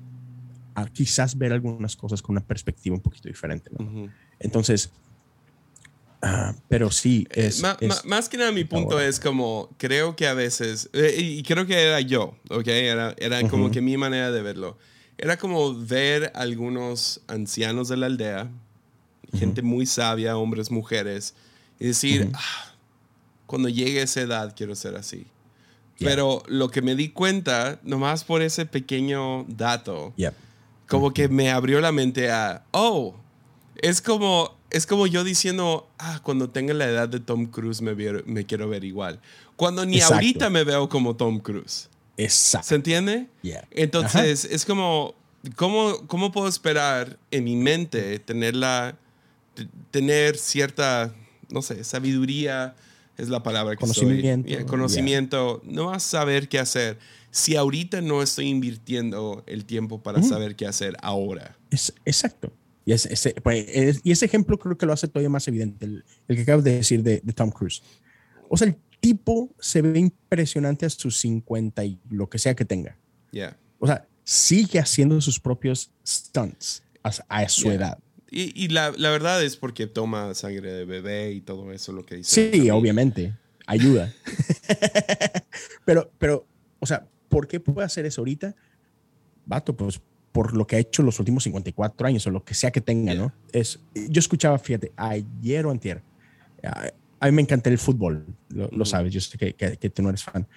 [0.75, 3.71] a quizás ver algunas cosas con una perspectiva un poquito diferente.
[4.39, 4.91] Entonces,
[6.21, 7.63] ah, pero sí, eh, es,
[8.05, 12.01] más que nada mi punto es como, creo que a veces, y creo que era
[12.01, 12.67] yo, ¿ok?
[12.67, 14.77] Era, era como que mi manera de verlo
[15.21, 18.49] era como ver algunos ancianos de la aldea,
[19.37, 21.35] gente muy sabia, hombres, mujeres,
[21.77, 22.73] y decir, ah,
[23.45, 25.27] cuando llegue a esa edad quiero ser así.
[25.99, 30.13] Pero lo que me di cuenta, nomás por ese pequeño dato,
[30.87, 33.15] como que me abrió la mente a, oh,
[33.75, 37.93] es como, es como yo diciendo, ah, cuando tenga la edad de Tom Cruise me,
[38.25, 39.19] me quiero ver igual.
[39.57, 41.88] Cuando ni ahorita me veo como Tom Cruise.
[42.19, 42.67] Exacto.
[42.67, 43.27] ¿Se entiende?
[43.71, 45.15] Entonces, es como,
[45.55, 48.55] ¿cómo, ¿cómo puedo esperar en mi mente tener,
[49.89, 51.13] tener cierta,
[51.49, 52.75] no sé, sabiduría,
[53.17, 56.97] es la palabra que conocimiento, soy, conocimiento, no vas a saber qué hacer
[57.31, 61.57] si ahorita no estoy invirtiendo el tiempo para saber qué hacer ahora.
[61.69, 62.51] Es, exacto.
[62.85, 66.41] Y, ese, pues, y ese ejemplo creo que lo hace todavía más evidente, el, que
[66.41, 67.83] acabas de decir de, de Tom Cruise.
[68.49, 72.65] O sea, el tipo se ve impresionante a sus 50 y lo que sea que
[72.65, 72.97] tenga.
[73.31, 73.57] Yeah.
[73.79, 77.97] O sea, sigue haciendo sus propios stunts a, su edad.
[78.31, 82.15] Y, la, la, verdad es porque toma sangre de bebé y todo eso, lo que
[82.17, 82.51] dice.
[82.51, 83.35] Sí, obviamente.
[83.65, 84.13] Ayuda.
[85.85, 86.45] pero, pero,
[86.79, 88.55] o sea, ¿por qué puede hacer eso ahorita?
[89.45, 89.99] Vato, pues
[90.31, 93.15] por lo que ha hecho los últimos 54 años o lo que sea que tenga,
[93.15, 93.33] ¿no?
[93.51, 96.03] Es, yo escuchaba, fíjate, ayer o antier,
[97.19, 100.23] a mí me encanta el fútbol, lo, sabes, yo sé que, que, tú no eres
[100.23, 100.47] fan,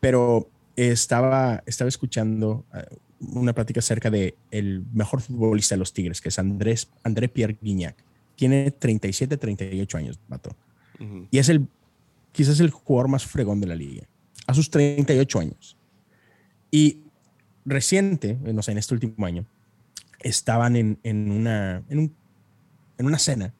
[0.00, 6.20] pero estaba, estaba escuchando eh, una plática acerca de el mejor futbolista de los Tigres,
[6.20, 7.96] que es Andrés, André Pierre Guignac.
[8.36, 10.54] Tiene 37, 38 años, vato.
[11.30, 11.66] Y es el,
[12.32, 14.06] quizás el jugador más fregón de la liga,
[14.46, 15.76] a sus 38 años.
[16.70, 17.00] Y
[17.64, 19.44] reciente, no sé, en este último año,
[20.20, 22.14] estaban en, en una, en, un,
[22.98, 23.54] en una cena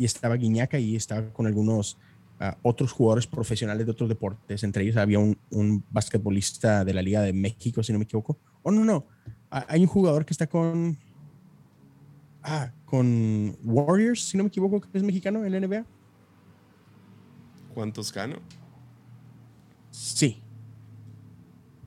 [0.00, 1.98] y estaba Guiñaca y estaba con algunos
[2.38, 4.64] ah, otros jugadores profesionales de otros deportes.
[4.64, 8.38] Entre ellos había un, un, basquetbolista de la Liga de México, si no me equivoco.
[8.62, 9.04] Oh, no, no.
[9.50, 10.96] Hay un jugador que está con.
[12.42, 15.84] Ah, con Warriors, si no me equivoco, que es mexicano en la NBA.
[17.74, 18.38] ¿Cuántos gano?
[19.90, 20.40] Sí.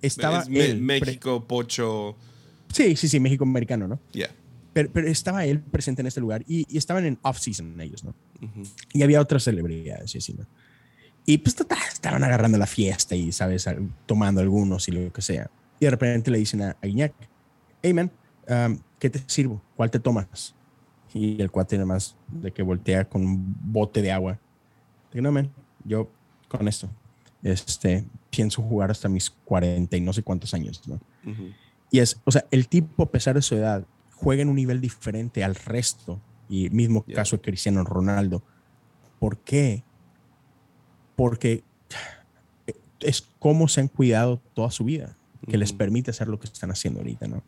[0.04, 0.46] Estaba.
[0.46, 2.16] México, Pocho.
[2.72, 4.00] Sí, sí, sí, México americano, ¿no?
[4.14, 4.30] Ya.
[4.74, 8.16] Pero, estaba él presente en este lugar y, estaban en off-season ellos, ¿no?
[8.92, 10.46] Y había otras celebridades y así, ¿no?
[11.26, 11.56] Y pues
[11.92, 13.70] estaban agarrando la fiesta y, ¿sabes?
[14.06, 15.50] Tomando algunos y lo que sea.
[15.80, 17.14] Y de repente le dicen a, a Iñak,
[17.82, 18.12] hey, man,
[18.50, 19.62] um, ¿qué te sirvo?
[19.76, 20.56] ¿Cuál te tomas?
[21.14, 24.40] Y el cuate nada más de que voltea con un bote de agua.
[25.12, 25.52] Digo, no, man,
[25.86, 26.10] yo
[26.48, 26.90] con esto,
[27.44, 31.00] este, pienso jugar hasta mis 40 y no sé cuántos años, ¿no?
[31.92, 33.86] Y es, o sea, el tipo, a pesar de su edad,
[34.24, 36.22] juega en un nivel diferente al resto.
[36.50, 38.44] Y mismo caso de Cristiano Ronaldo.
[39.20, 39.84] ¿Por qué?
[41.16, 41.64] Porque
[43.00, 45.16] es como se han cuidado toda su vida,
[45.48, 47.44] que les permite hacer lo que están haciendo ahorita, ¿no?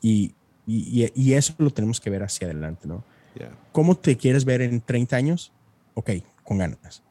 [0.00, 0.34] Y,
[0.66, 3.04] y, y, eso lo tenemos que ver hacia adelante, ¿no?
[3.72, 5.52] ¿Cómo te quieres ver en 30 años?
[5.94, 6.10] Ok,
[6.44, 7.02] con ganas.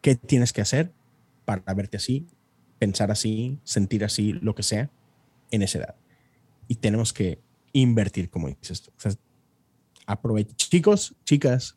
[0.00, 0.92] ¿Qué tienes que hacer
[1.44, 2.26] para verte así,
[2.78, 4.90] pensar así, sentir así, lo que sea,
[5.50, 5.94] en esa edad?
[6.66, 7.38] Y tenemos que
[7.80, 8.90] invertir, como dices tú.
[8.96, 9.12] O sea.
[10.56, 11.76] Chicos, chicas,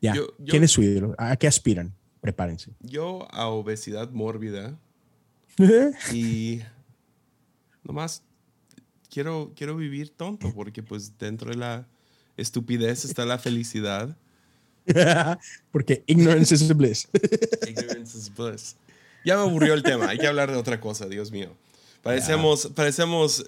[0.00, 0.14] ya.
[0.46, 1.14] ¿Quién es su ídolo?
[1.18, 1.92] ¿A qué aspiran?
[2.20, 2.72] prepárense.
[2.80, 4.78] Yo a obesidad mórbida
[6.12, 6.60] y
[7.82, 8.22] nomás
[9.10, 11.86] quiero, quiero vivir tonto porque pues dentro de la
[12.36, 14.16] estupidez está la felicidad.
[15.70, 17.08] porque ignorance is bliss.
[17.68, 18.76] ignorance is bliss.
[19.24, 21.50] Ya me aburrió el tema, hay que hablar de otra cosa, Dios mío.
[22.02, 23.44] Parecemos, parecemos,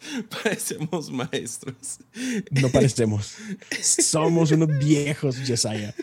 [0.42, 1.98] parecemos maestros.
[2.50, 3.34] No parecemos.
[3.80, 5.94] Somos unos viejos, Yesaya.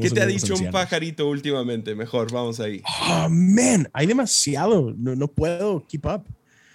[0.00, 1.94] ¿Qué te ha dicho un pajarito últimamente?
[1.94, 2.82] Mejor, vamos ahí.
[3.08, 4.94] Oh, man, hay demasiado.
[4.96, 6.24] No, no puedo keep up.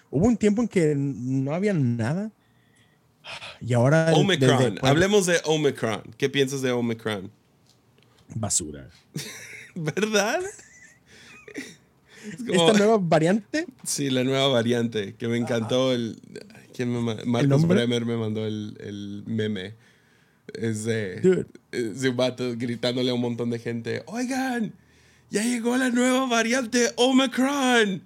[0.09, 2.31] Hubo un tiempo en que no había nada.
[3.61, 4.11] Y ahora.
[4.13, 4.79] Omicron.
[4.81, 6.01] Hablemos de Omicron.
[6.17, 7.31] ¿Qué piensas de Omicron?
[8.35, 8.89] Basura.
[9.75, 10.41] ¿Verdad?
[12.51, 13.65] ¿Esta nueva variante?
[13.83, 15.15] Sí, la nueva variante.
[15.15, 15.93] Que me encantó.
[15.93, 16.19] El,
[16.73, 19.75] ¿quién me, Marcos Bremer me mandó el, el meme
[20.53, 24.73] es de, un vato gritándole a un montón de gente, oigan,
[25.29, 28.03] ya llegó la nueva variante Omicron.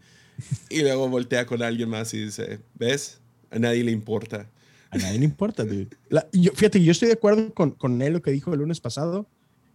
[0.69, 3.19] Y luego voltea con alguien más y dice, ¿ves?
[3.51, 4.49] A nadie le importa.
[4.89, 5.87] A nadie le importa, dude.
[6.31, 9.27] yo, fíjate, yo estoy de acuerdo con, con él lo que dijo el lunes pasado,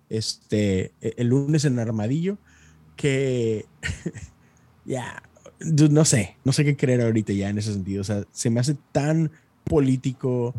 [0.09, 2.39] este, e, el lunes en Armadillo,
[2.99, 3.65] que
[4.85, 5.23] ya,
[5.61, 8.03] no sé, no sé qué creer ahorita ya en ese sentido.
[8.03, 9.31] O sea, se me hace tan
[9.65, 10.55] político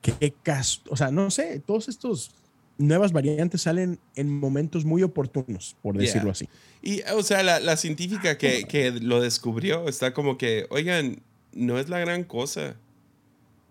[0.00, 2.34] qué caso, o sea, no sé, todos estos
[2.76, 6.48] nuevas variantes salen en momentos muy oportunos, por decirlo así.
[6.82, 11.22] Y, o sea, la, científica que, que, lo descubrió está como que, oigan,
[11.52, 12.76] no es la gran cosa.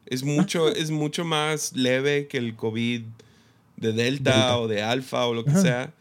[0.06, 3.04] Es mucho, es mucho más leve que el COVID
[3.78, 5.94] de Delta, o de Alfa o lo que sea.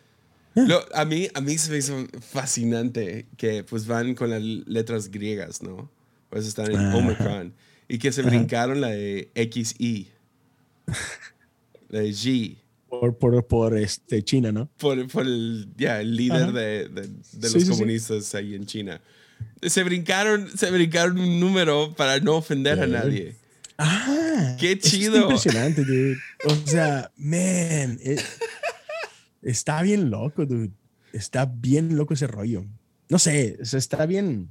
[0.95, 5.63] A, mí, a mí se me hizo fascinante que pues van con las letras griegas,
[5.63, 5.91] ¿no?
[6.31, 7.55] Pues están en Omicron.
[7.89, 10.09] Y que se brincaron la de XI
[11.89, 12.57] de G.
[12.89, 14.69] Por, por, por, este, China, ¿no?
[14.79, 19.01] Por, por el, ya, el líder de, de, los comunistas ahí en China.
[19.63, 23.37] Se brincaron, se brincaron un número para no ofender a nadie.
[23.79, 25.17] Ah, qué chido.
[25.17, 26.19] Es impresionante, dude.
[26.45, 28.17] O sea, man, eh,
[29.43, 30.71] está bien loco, dude.
[31.13, 32.65] Está bien loco ese rollo.
[33.09, 34.49] No sé, está bien.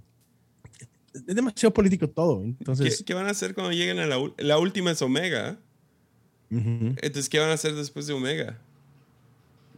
[1.14, 2.44] Es demasiado político todo.
[2.44, 5.58] Entonces, ¿Qué, ¿Qué, van a hacer cuando lleguen a la, la última es Omega?
[6.50, 8.60] Entonces, ¿qué van a hacer después de Omega?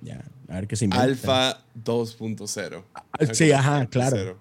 [0.02, 1.04] Ya, a ver qué se inventa.
[1.04, 2.84] Alfa 2.0.
[2.94, 4.40] Ah, sí, ajá, claro.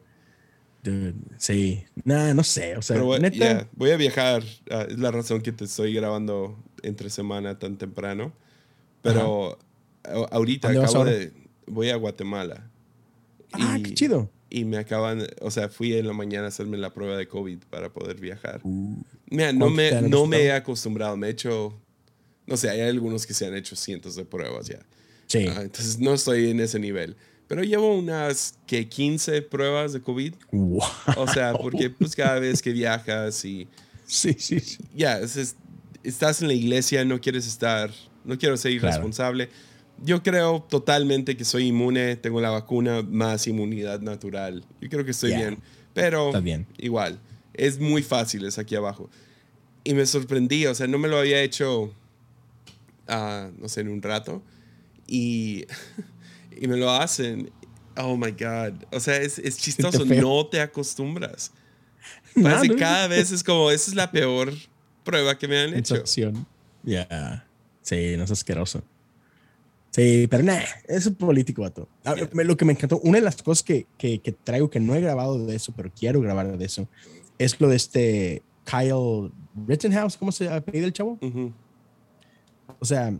[1.36, 2.76] sí, nada, no sé.
[2.76, 3.20] O sea, voy,
[3.72, 4.42] voy a viajar.
[4.70, 8.32] Ah, es la razón que te estoy grabando entre semana tan temprano.
[9.02, 9.58] Pero
[10.04, 11.32] ahorita acabo de.
[11.66, 12.68] Voy a Guatemala.
[13.52, 14.30] Ah, qué chido.
[14.50, 15.26] Y me acaban.
[15.40, 18.60] O sea, fui en la mañana a hacerme la prueba de COVID para poder viajar.
[18.64, 21.16] Uh, Mira, no me, no me he acostumbrado.
[21.16, 21.78] Me he hecho
[22.46, 24.80] no sé, hay algunos que se han hecho cientos de pruebas ya.
[25.26, 25.46] Sí.
[25.46, 27.16] entonces no estoy en ese nivel.
[27.48, 30.34] Pero llevo unas que 15 pruebas de COVID.
[31.16, 33.68] O sea, porque pues cada vez que viajas y...
[34.04, 34.76] Sí, sí, sí.
[34.94, 35.20] Ya,
[36.02, 37.90] estás en la iglesia, no quieres estar,
[38.24, 39.48] no quiero ser irresponsable.
[40.04, 44.64] Yo creo totalmente que soy inmune, tengo la vacuna más inmunidad natural.
[44.80, 45.58] Yo creo que estoy bien.
[45.94, 46.66] Pero bien.
[46.78, 47.18] igual,
[47.54, 49.10] es muy fácil, es aquí abajo.
[49.84, 51.92] Y me sorprendí, o sea, no me lo había hecho
[53.58, 54.42] no sé, en un rato.
[55.06, 55.66] Y,
[56.60, 57.50] y me lo hacen.
[57.96, 58.84] Oh my God.
[58.92, 60.04] O sea, es, es chistoso.
[60.04, 61.52] No te acostumbras.
[62.42, 64.52] Parece cada vez es como, esa es la peor
[65.04, 66.02] prueba que me han hecho.
[66.82, 67.46] Ya.
[67.82, 68.82] Sí, no es asqueroso.
[69.92, 71.86] Sí, pero nada, es un político, vato.
[72.32, 75.00] Lo que me encantó, una de las cosas que, que, que, traigo, que no he
[75.02, 76.88] grabado de eso, pero quiero grabar de eso,
[77.38, 79.30] es lo de este Kyle
[79.66, 81.18] Rittenhouse, ¿cómo se llama el chavo?
[82.78, 83.14] o sea,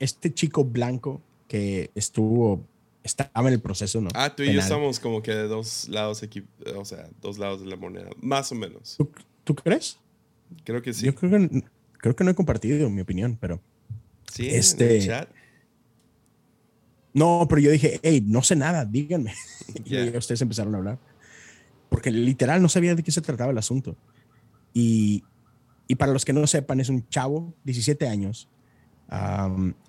[0.00, 2.66] este chico blanco que estuvo,
[3.04, 4.10] estaba en el proceso, ¿no?
[4.14, 6.22] Ah, tú y yo estamos como que de dos lados,
[6.76, 8.96] o sea, dos lados de la moneda, más o menos.
[9.44, 10.00] ¿Tú, crees?
[10.64, 11.06] Creo que sí.
[11.06, 11.62] Yo creo que,
[11.98, 13.60] creo que no he compartido mi opinión, pero...
[14.32, 15.35] Sí, este, en el chat.
[17.16, 19.32] No, pero yo dije, hey, no sé nada, díganme.
[19.86, 20.98] Y ustedes empezaron a hablar.
[21.88, 23.96] Porque literal no sabía de qué se trataba el asunto.
[24.74, 25.24] Y,
[25.88, 28.50] y para los que no sepan, es un chavo, 17 años,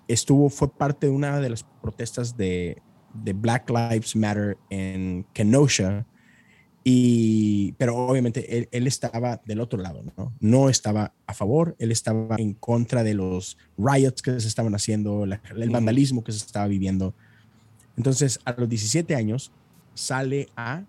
[0.08, 2.80] estuvo, fue parte de una de las protestas de,
[3.12, 6.06] de Black Lives Matter en Kenosha,
[6.90, 10.32] y, pero obviamente él, él, estaba del otro lado, ¿no?
[10.40, 15.24] No estaba a favor, él estaba en contra de los riots que se estaban haciendo,
[15.24, 17.12] el vandalismo que se estaba viviendo.
[17.98, 19.52] Entonces, a los 17 años,
[19.92, 20.82] sale a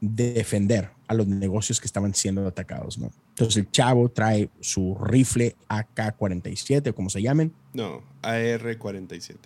[0.00, 3.10] defender a los negocios que estaban siendo atacados, ¿no?
[3.28, 7.52] Entonces el chavo trae su rifle AK-47 o como se llamen.
[7.74, 9.36] No, AR-47.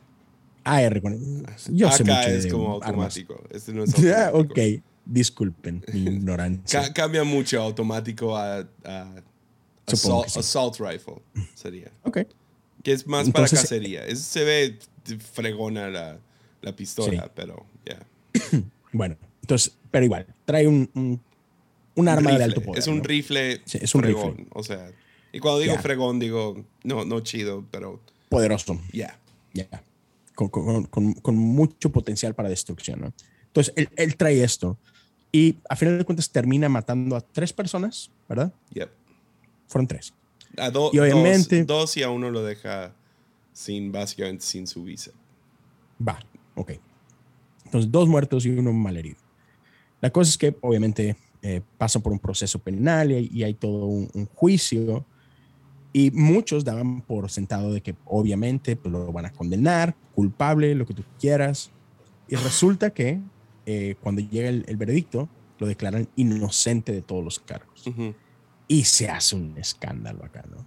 [0.62, 3.42] AR con Yo sé Acá mucho es como automático.
[3.50, 4.52] Este no es Ah, automático.
[4.52, 6.82] ok, disculpen mi ignorancia.
[6.82, 9.14] Ca- cambia mucho automático a, a
[9.86, 10.38] assault, sí.
[10.40, 11.16] assault rifle.
[11.54, 11.90] Sería.
[12.02, 12.18] ok.
[12.82, 14.04] Que es más Entonces- para cacería.
[14.06, 14.78] Es- se ve
[15.32, 16.18] fregona la,
[16.62, 17.30] la pistola, Sí.
[17.34, 18.06] pero ya.
[18.92, 21.20] Bueno, entonces, pero igual, trae un, un,
[21.96, 22.38] un arma Rifle.
[22.38, 22.78] de alto poder.
[22.78, 23.02] Es un ¿no?
[23.04, 24.30] rifle Sí, es un fregón.
[24.36, 24.46] rifle.
[24.54, 24.90] O sea,
[25.32, 25.82] y cuando digo Ya.
[25.82, 28.00] fregón, digo, no, no chido, pero
[28.30, 28.80] Poderoso.
[28.92, 29.18] ya.
[29.52, 29.66] Ya.
[30.34, 33.12] Con, con- con- con mucho potencial para destrucción, ¿no?
[33.48, 34.78] Entonces, él, él trae esto
[35.36, 38.52] y a final de cuentas termina matando a tres personas, ¿verdad?
[38.74, 38.90] Yep.
[39.68, 40.14] Fueron tres.
[40.56, 42.94] A do- Y obviamente- dos, dos y a uno lo deja
[43.52, 45.10] sin, básicamente, sin su visa.
[46.06, 46.18] Va,
[46.54, 46.72] ok.
[47.66, 49.16] Entonces, dos muertos y uno malherido.
[50.00, 53.54] La cosa es que, obviamente, eh, pasa por un proceso penal y, hay- y hay
[53.54, 55.04] todo un, un juicio.
[55.92, 60.86] Y muchos daban por sentado de que, obviamente, pues, lo van a condenar, culpable, lo
[60.86, 61.70] que tú quieras.
[62.28, 63.20] Y resulta que,
[63.66, 67.86] eh, cuando llega el, el veredicto, lo declaran inocente de todos los cargos.
[67.86, 68.14] Ujú.
[68.68, 70.66] Y se hace un escándalo acá, ¿no?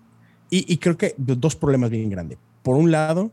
[0.50, 2.38] Y, y creo que do- dos problemas bien grandes.
[2.64, 3.32] Por un lado,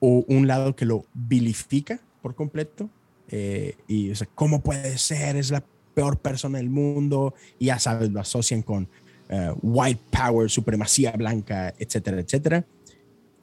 [0.00, 2.88] o un lado que lo vilifica por completo.
[3.28, 5.36] eh, y o sea, ¿cómo puede ser?
[5.36, 7.34] Es la peor persona del mundo.
[7.58, 8.88] Y ya sabes, lo asocian con
[9.28, 12.66] eh, white power, supremacía blanca, etcétera, etcétera.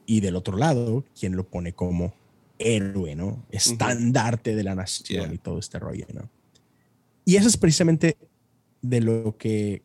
[0.06, 2.14] Y del otro lado, quien lo pone como
[2.60, 3.46] héroe, ¿no?
[3.50, 5.34] Estandarte de la nación Yeah.
[5.34, 6.30] y todo este rollo, ¿no?
[7.26, 8.18] Y eso es precisamente
[8.82, 9.82] de lo que,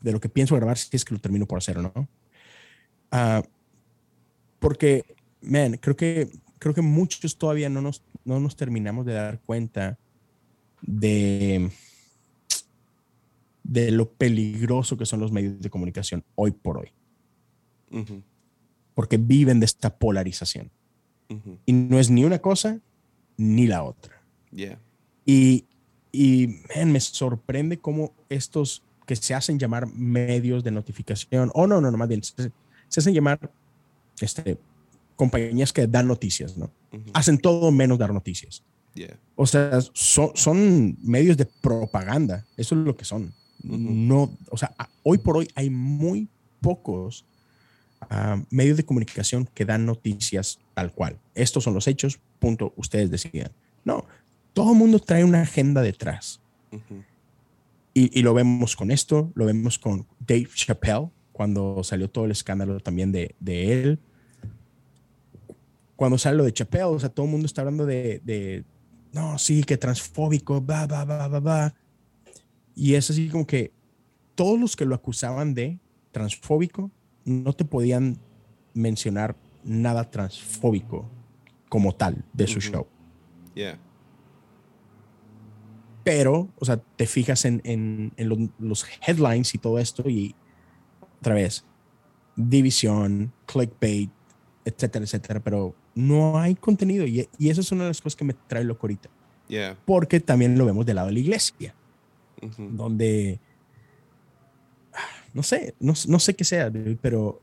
[0.00, 2.08] de lo que pienso grabar, si es que lo termino por hacer o no.
[3.10, 3.42] Ah,
[4.58, 5.04] porque,
[5.42, 9.98] man, creo que, creo que muchos todavía no nos, no nos terminamos de dar cuenta
[10.82, 11.70] de,
[13.62, 16.92] de lo peligroso que son los medios de comunicación hoy por hoy,
[18.94, 20.70] porque viven de esta polarización.
[21.30, 21.58] Ujú.
[21.64, 22.80] Y no es ni una cosa
[23.36, 24.22] ni la otra.
[24.50, 24.78] Yeah.
[25.24, 25.64] Y,
[26.12, 31.80] y man, me sorprende cómo estos que se hacen llamar medios de notificación, o no,
[31.80, 32.52] no, no, más bien, se,
[32.88, 33.50] se hacen llamar
[34.20, 34.58] este,
[35.16, 36.70] compañías que dan noticias, ¿no?
[36.92, 37.10] Ujú.
[37.14, 38.62] Hacen todo menos dar noticias.
[38.94, 39.18] Yeah.
[39.36, 43.32] O sea, son, son medios de propaganda, eso es lo que son.
[43.64, 43.76] Ujú.
[43.78, 46.28] No, o sea, hoy por hoy hay muy
[46.60, 47.24] pocos
[48.00, 51.18] ah, medios de comunicación que dan noticias tal cual.
[51.34, 53.52] Estos son los hechos, punto, ustedes decidan.
[53.84, 54.06] No,
[54.54, 56.40] todo el mundo trae una agenda detrás.
[56.72, 57.02] Ujú.
[57.92, 62.30] Y, y lo vemos con esto, lo vemos con Dave Chappelle, cuando salió todo el
[62.30, 63.98] escándalo también de, de él.
[65.96, 68.64] Cuando sale lo de Chappelle, o sea, todo el mundo está hablando de, de
[69.12, 71.74] no, sí, que transfóbico, va, va, va, va, va.
[72.74, 73.70] Y es así como que
[74.34, 75.78] todos los que lo acusaban de
[76.10, 76.90] transfóbico
[77.26, 78.18] no te podían
[78.72, 81.08] mencionar nada transfóbico
[81.68, 82.86] como tal de su show.
[83.54, 83.78] Yeah.
[86.04, 90.34] pero, o sea, te fijas en, en- en lo- los headlines y todo esto y
[91.20, 91.64] otra vez,
[92.36, 94.10] división, clickbait,
[94.64, 98.24] etcétera, etcétera, pero no hay contenido y, y eso es una de las cosas que
[98.24, 99.10] me trae loco ahorita,
[99.48, 99.76] Yeah.
[99.84, 101.74] porque también lo vemos del lado de la iglesia,
[102.56, 103.38] donde,
[104.94, 104.98] ah,
[105.34, 107.42] no sé, no, no sé qué sea, pero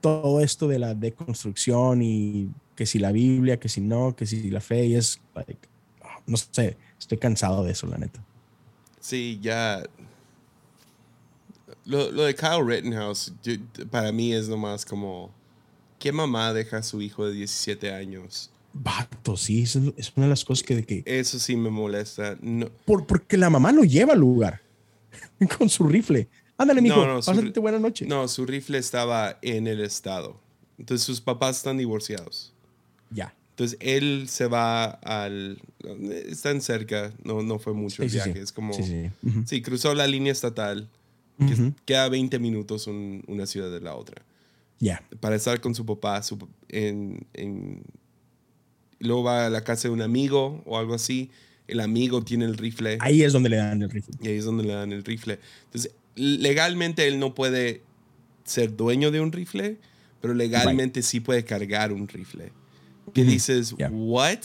[0.00, 4.50] todo esto de la deconstrucción y que si la Biblia, que si no, que si
[4.50, 5.68] la fe y es, like,
[6.26, 8.24] no sé, estoy cansado de eso, la neta.
[9.00, 9.82] Sí, ya.
[11.84, 13.54] Lo, lo de Kyle Rittenhouse, yo-
[13.90, 15.30] para mí es nomás como.
[15.98, 18.50] ¿Qué mamá deja a su hijo de 17 años?
[18.72, 22.38] Vato, sí, es- es una de las cosas que, de que Eso sí me molesta.
[22.40, 24.62] No, por, porque la mamá lo lleva al lugar
[25.58, 26.28] con su rifle.
[26.60, 28.06] Ándale, mijo, No, no, su pásate buena noche.
[28.06, 30.38] no, su rifle estaba en el estado.
[30.78, 32.52] Entonces sus papás están divorciados.
[33.10, 33.34] Ya.
[33.50, 35.58] Entonces él se va al.
[36.28, 38.32] Están cerca, no, no fue mucho el sí, viaje.
[38.34, 38.38] sí.
[38.40, 38.72] Es como.
[38.74, 39.10] Sí, sí.
[39.26, 39.42] Ujú.
[39.46, 40.88] Sí, cruzó la línea estatal.
[41.38, 41.72] que Ujú.
[41.86, 44.22] Queda 20 minutos un- una ciudad de la otra.
[44.78, 45.02] Ya.
[45.20, 46.38] Para estar con su papá su-
[46.68, 47.82] en, en-
[48.98, 51.30] Luego va a la casa de un amigo o algo así.
[51.66, 52.98] El amigo tiene el rifle.
[53.00, 54.14] Ahí es donde le dan el rifle.
[54.20, 55.38] Y ahí es donde le dan el rifle.
[55.66, 57.82] Entonces, legalmente él no puede
[58.44, 59.78] ser dueño de un rifle,
[60.20, 62.52] pero legalmente sí puede cargar un rifle.
[63.14, 63.30] Que Ujú.
[63.30, 63.90] dices, Yeah.
[63.90, 64.38] ¿what?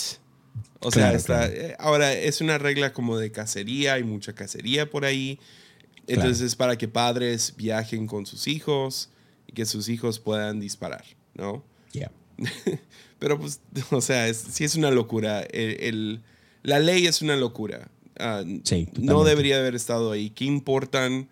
[0.80, 1.53] O sea, está, claro.
[1.53, 5.39] eh, ahora es una regla como de cacería, hay mucha cacería por ahí.
[6.07, 9.09] Entonces es para que padres viajen con sus hijos
[9.47, 11.03] y que sus hijos puedan disparar,
[11.34, 11.63] ¿no?
[11.93, 12.11] Ya.
[13.20, 13.59] Pero pues,
[13.91, 15.41] o sea, es, sí es una locura.
[15.41, 16.22] El, el-
[16.63, 17.89] la ley es una locura.
[18.18, 20.30] Ah, Sí, no debería haber estado ahí.
[20.30, 21.28] ¿Qué importan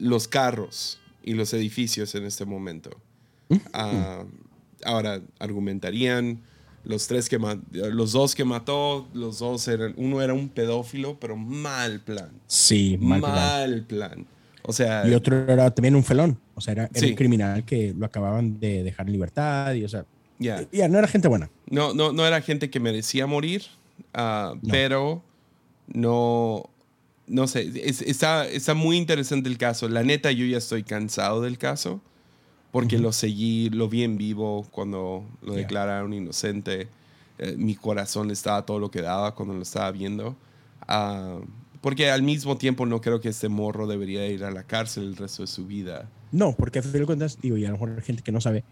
[0.00, 2.90] los carros y los edificios en este momento?
[3.72, 4.24] Ah,
[4.84, 6.40] ahora argumentarían
[6.84, 7.38] los tres que
[7.72, 12.30] los dos que mató, los dos eran, uno era un pedófilo, pero mal plan.
[12.46, 14.26] Sí, mal, mal plan.
[14.62, 18.06] O sea, y otro era también un felón, o sea, era, un criminal que lo
[18.06, 20.04] acababan de dejar en libertad y o sea,
[20.38, 21.50] ya no era gente buena.
[21.68, 23.62] No, no, no era gente que merecía morir,
[24.14, 25.22] ah, pero
[25.88, 26.70] no,
[27.30, 29.88] no sé, está, está muy interesante el caso.
[29.88, 32.00] La neta, yo ya estoy cansado del caso
[32.72, 36.88] porque lo seguí, lo vi en vivo cuando lo declararon inocente.
[37.38, 40.36] Eh, mi corazón estaba todo lo que daba cuando lo estaba viendo.
[40.86, 41.38] Ah,
[41.80, 45.16] porque al mismo tiempo no creo que este morro debería ir a la cárcel el
[45.16, 46.08] resto de su vida.
[46.32, 48.40] No, porque a fin de cuentas, digo, y a lo mejor hay gente que no
[48.40, 48.64] sabe,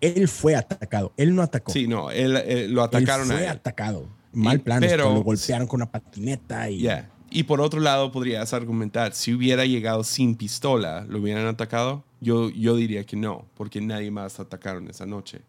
[0.00, 1.72] él fue atacado, él no atacó.
[1.72, 5.90] Sí, no, él, lo atacaron él fue atacado, mal plan, pero lo golpearon con una
[5.90, 6.86] patineta y...
[7.34, 12.04] Y por otro lado, podrías argumentar, si hubiera llegado sin pistola, ¿lo hubieran atacado?
[12.20, 15.40] Yo, yo diría que no, porque nadie más atacaron esa noche.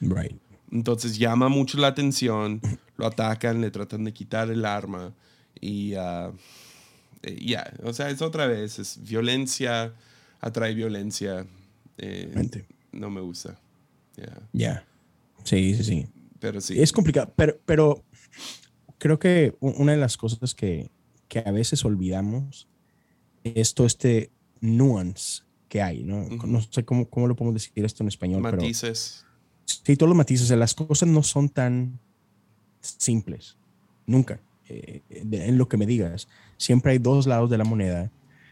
[0.00, 0.40] Right.
[0.72, 2.62] Entonces llama mucho la atención,
[2.96, 5.12] lo atacan, le tratan de quitar el arma
[5.60, 6.32] y uh,
[7.42, 9.92] ya, o sea, es otra vez, es violencia,
[10.40, 11.46] atrae violencia.
[11.98, 13.60] Eh, no me gusta.
[14.54, 14.82] Ya.
[15.44, 16.06] Sí, sí, sí.
[16.40, 16.80] Pero sí.
[16.80, 18.02] Es complicado, pero, pero
[18.96, 20.90] creo que una de las cosas que,
[21.28, 22.68] que a veces olvidamos
[23.44, 26.26] es todo este nuance que hay, ¿no?
[26.46, 28.40] No sé cómo, cómo lo podemos decir esto en español.
[28.42, 29.24] Matices.
[29.64, 30.50] sí, todos los matices.
[30.50, 31.98] Las cosas no son tan
[32.80, 33.56] simples.
[34.06, 34.40] Nunca.
[34.68, 36.28] Eh, en lo que me digas.
[36.56, 38.10] Siempre hay dos lados de la moneda.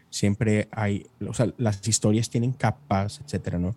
[0.09, 3.75] Siempre hay, o sea, las historias tienen capas, etcétera, ¿no?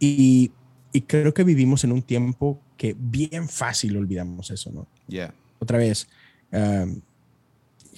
[0.00, 0.52] Y,
[0.92, 4.86] y creo que vivimos en un tiempo que bien fácil olvidamos eso, ¿no?
[5.06, 5.34] Ya.
[5.58, 6.08] Otra vez,
[6.52, 7.00] um,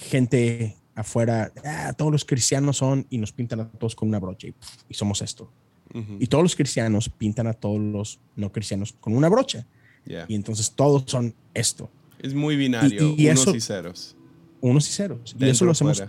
[0.00, 4.48] gente afuera, ah, todos los cristianos son y nos pintan a todos con una brocha
[4.48, 5.50] y, somos esto.
[6.20, 9.66] Y todos los cristianos pintan a todos los no cristianos con una brocha.
[10.28, 11.90] Y entonces todos son esto.
[12.20, 14.16] Es muy binario, y, unos y ceros.
[14.60, 15.34] Unos y ceros.
[15.38, 16.04] y eso lo hacemos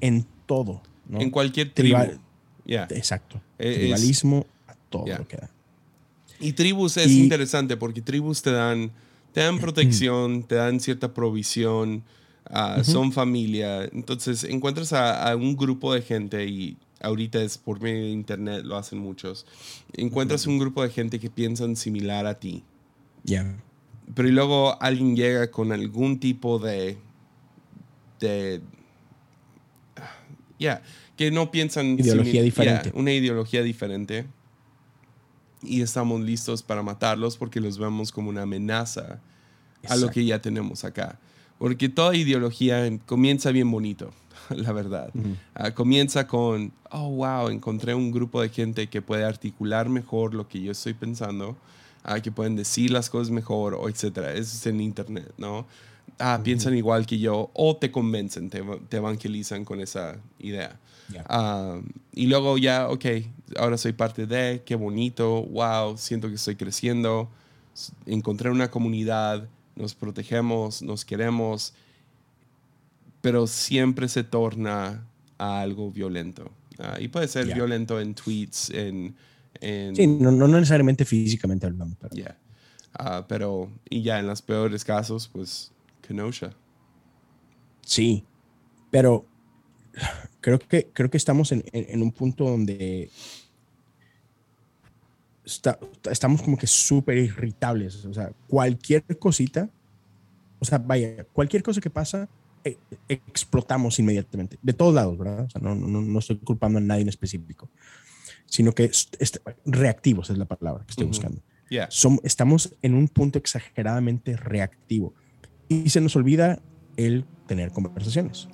[0.00, 0.82] en todo.
[1.10, 1.98] En cualquier tribu.
[2.64, 3.40] Exacto.
[3.58, 5.50] E, Tribalismo a todo lo que da.
[6.38, 8.92] Y tribus es interesante porque tribus te dan,
[9.32, 12.04] te dan protección, te dan cierta provisión
[12.84, 13.84] son familia.
[13.92, 18.76] Entonces encuentras a, un grupo de gente y ahorita es por medio de internet, lo
[18.76, 19.46] hacen muchos.
[19.94, 22.62] Encuentras un grupo de gente que piensan similar a ti.
[23.24, 23.56] Ya.
[24.14, 26.98] Pero y luego alguien llega con algún tipo de...
[28.20, 28.60] de
[30.58, 30.82] ya,
[31.16, 31.98] que no piensan...
[31.98, 32.92] Ideología diferente.
[32.94, 34.26] una ideología diferente.
[35.62, 39.20] Y estamos listos para matarlos porque los vemos como una amenaza
[39.88, 41.18] a lo que ya tenemos acá.
[41.58, 44.10] Porque toda ideología comienza bien bonito,
[44.50, 45.10] la verdad.
[45.54, 50.48] Ah, comienza con, oh, wow, encontré un grupo de gente que puede articular mejor lo
[50.48, 51.56] que yo estoy pensando,
[52.04, 54.32] uh, que pueden decir las cosas mejor, o etcétera.
[54.32, 55.66] Eso es en Internet, ¿no?
[56.18, 58.62] Ah, piensan igual que yo, o te convencen, te,
[58.96, 60.78] evangelizan con esa idea.
[61.28, 61.80] Ah,
[62.12, 63.04] y luego ya, ok,
[63.56, 67.28] ahora soy parte de, qué bonito, wow, siento que estoy creciendo,
[68.06, 71.74] encontré una comunidad, nos protegemos, nos queremos,
[73.20, 75.06] pero siempre se torna
[75.38, 76.50] a algo violento.
[76.78, 79.14] Ah, y puede ser violento en tweets, en...
[79.60, 81.96] sí, no, necesariamente físicamente hablando.
[82.00, 82.34] Pero.
[82.94, 86.52] Ah, pero, y ya en los peores casos, pues, Kenosha.
[87.82, 88.24] Sí,
[88.90, 89.26] pero
[90.40, 93.10] creo que, creo que estamos en, en un punto donde
[95.44, 98.04] estamos como que súper irritables.
[98.04, 99.68] O sea, cualquier cosita,
[100.58, 102.28] o sea, vaya, cualquier cosa que pasa,
[102.64, 102.78] e,
[103.08, 104.58] explotamos inmediatamente.
[104.62, 105.46] De todos lados, ¿verdad?
[105.46, 107.68] O sea, no, no, no estoy culpando a nadie en específico,
[108.46, 108.90] sino que
[109.64, 111.42] reactivos es la palabra que estoy buscando.
[112.22, 115.14] estamos en un punto exageradamente reactivo
[115.68, 116.60] y se nos olvida
[116.96, 118.48] el tener conversaciones.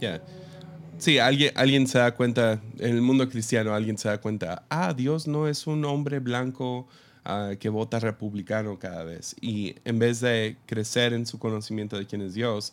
[0.98, 4.92] Sí, alguien, alguien se da cuenta, en el mundo cristiano alguien se da cuenta, ah,
[4.92, 6.88] Dios no es un hombre blanco
[7.24, 9.36] ah, que vota republicano cada vez.
[9.40, 12.72] Y en vez de crecer en su conocimiento de quién es Dios,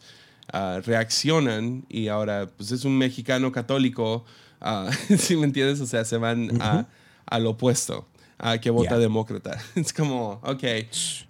[0.51, 4.25] ah, reaccionan y ahora pues es un mexicano católico,
[5.17, 5.79] si me entiendes?
[5.81, 6.49] O sea, se van
[7.27, 8.07] al opuesto,
[8.39, 9.61] a que vota demócrata.
[9.75, 10.63] es como, ok,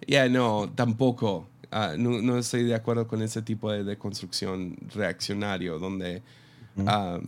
[0.06, 1.50] ya no, tampoco.
[1.98, 6.22] No, no, estoy de acuerdo con ese tipo de, de construcción reaccionario donde
[6.76, 7.20] Uh,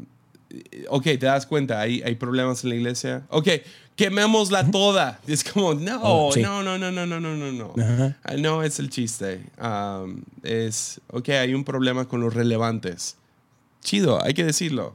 [0.89, 3.23] ok, te das cuenta, hay, hay problemas en la iglesia.
[3.29, 3.49] Ok,
[3.97, 5.21] quemémosla toda.
[5.27, 6.43] Es como, no, oh, sí.
[6.43, 7.73] no, no, no, no, no, no, no, no.
[7.75, 9.45] Uh, no es el chiste.
[9.61, 13.17] Um, es, ok, hay un problema con los relevantes.
[13.83, 14.95] Chido, hay que decirlo.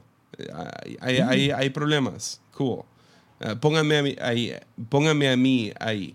[0.82, 1.28] Hay, hay, mm.
[1.28, 2.40] hay, hay problemas.
[2.52, 2.84] Cool.
[3.40, 4.52] Uh, póngame, a mí, ahí,
[4.88, 6.14] póngame a mí ahí.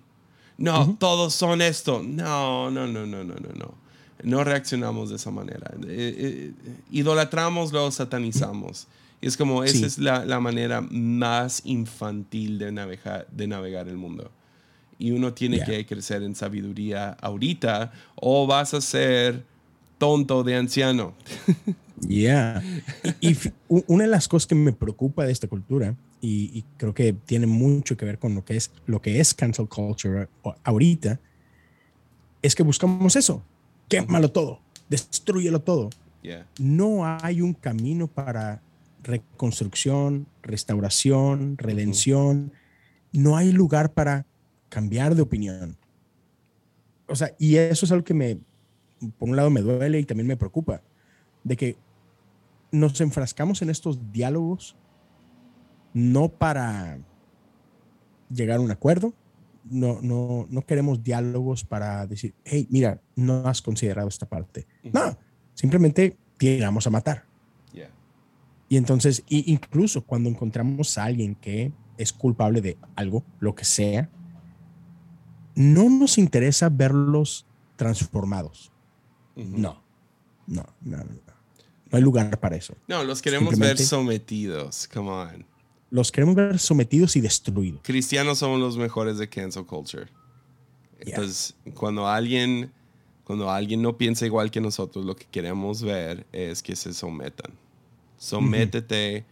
[0.57, 0.97] No, uh -huh.
[0.97, 2.01] todos son esto.
[2.03, 3.88] No, no, no, no, no, no, no.
[4.23, 5.71] No reaccionamos de esa manera.
[5.87, 6.53] Eh, eh,
[6.91, 8.87] idolatramos, luego satanizamos.
[9.21, 13.97] Y es como, esa es la, la, manera más infantil de navegar, de navegar el
[13.97, 14.31] mundo.
[14.97, 19.43] Y uno tiene que crecer en sabiduría ahorita o vas a ser
[19.97, 21.13] tonto de anciano.
[22.01, 22.63] Ya.
[23.19, 23.35] Y,
[23.67, 27.95] una de las cosas que me preocupa de esta cultura, y, creo que tiene mucho
[27.95, 30.27] que ver con lo que es, lo que es cancel culture
[30.63, 31.19] ahorita,
[32.41, 33.43] es que buscamos eso.
[33.89, 35.89] Quémalo todo, destruyelo todo.
[36.59, 38.61] No hay un camino para
[39.03, 42.53] reconstrucción, restauración, redención.
[43.11, 44.25] No hay lugar para
[44.69, 45.77] cambiar de opinión.
[47.07, 48.39] O sea, y eso es algo que me,
[49.17, 50.81] por un lado me duele y también me preocupa,
[51.43, 51.77] de que
[52.71, 54.75] nos enfrascamos en estos diálogos
[55.93, 56.99] no para
[58.29, 59.13] llegar a un acuerdo,
[59.63, 64.67] no, no, no queremos diálogos para decir, hey, mira, no has considerado esta parte.
[64.83, 65.17] No,
[65.53, 67.29] simplemente tiramos a matar.
[68.71, 74.11] Y entonces, incluso cuando encontramos a alguien que es culpable de algo, lo que sea,
[75.55, 78.71] no nos interesa verlos transformados.
[79.35, 79.81] no,
[80.45, 81.29] no, no, no.
[81.91, 82.75] No hay lugar para eso.
[82.87, 84.87] No, los queremos ver sometidos.
[84.93, 85.45] Come on.
[85.91, 87.81] Los queremos ver sometidos y destruidos.
[87.83, 90.07] Cristianos somos los mejores de cancel culture.
[90.99, 92.71] Entonces, cuando alguien,
[93.23, 97.53] cuando alguien no piensa igual que nosotros, lo que queremos ver es que se sometan.
[98.17, 99.25] Sométete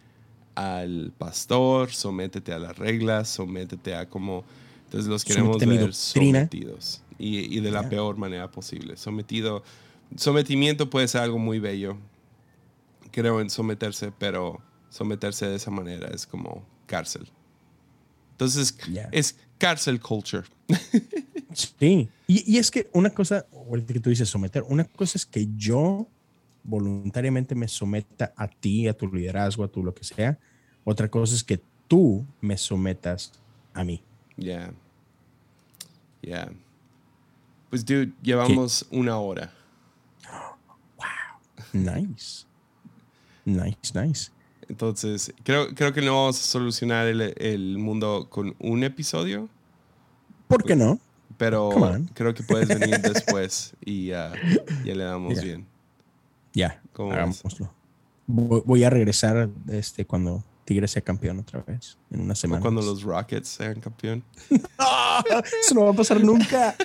[0.55, 4.43] al pastor, sométete a las reglas, sométete a como...
[4.85, 7.01] Entonces los queremos ver sometidos.
[7.19, 8.95] Y, y, de la peor manera posible.
[8.95, 9.63] Sometido,
[10.15, 11.97] sometimiento puede ser algo muy bello
[13.17, 17.29] creo en someterse, pero someterse de esa manera es como cárcel.
[18.31, 18.77] Entonces
[19.11, 20.47] es cárcel culture.
[21.53, 25.25] sí, y, y, es que una cosa, ahorita que tú dices someter, una cosa es
[25.25, 26.07] que yo
[26.63, 30.37] voluntariamente me someta a ti, a tu liderazgo, a tu lo que sea.
[30.83, 33.31] Otra cosa es que tú me sometas
[33.73, 34.03] a mí.
[34.35, 34.71] Ya.
[36.21, 36.51] Ya.
[37.69, 39.51] Pues, dude, llevamos una hora.
[40.97, 41.73] Wow.
[41.73, 42.45] Nice.
[43.45, 44.31] Nice, nice.
[44.69, 49.49] Entonces, creo, creo que no vamos a solucionar el, el mundo con un episodio.
[50.47, 50.99] ¿Por qué no?
[51.37, 51.69] Pero
[52.13, 54.33] creo que puedes venir después y ya
[54.83, 55.65] le damos bien.
[56.53, 57.71] Ya, hagámoslo.
[58.25, 62.61] Voy a regresar este, cuando Tigres sea campeón otra vez, en una semana.
[62.61, 64.23] cuando los Rockets sean campeón.
[64.49, 66.75] Eso no va a pasar nunca.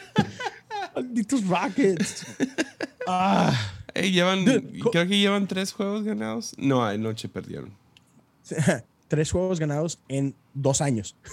[0.94, 2.26] Malditos Rockets.
[3.06, 6.54] Ah llevan, creo que llevan tres juegos ganados.
[6.56, 7.72] No, anoche perdieron.
[9.08, 11.16] tres juegos ganados en dos años.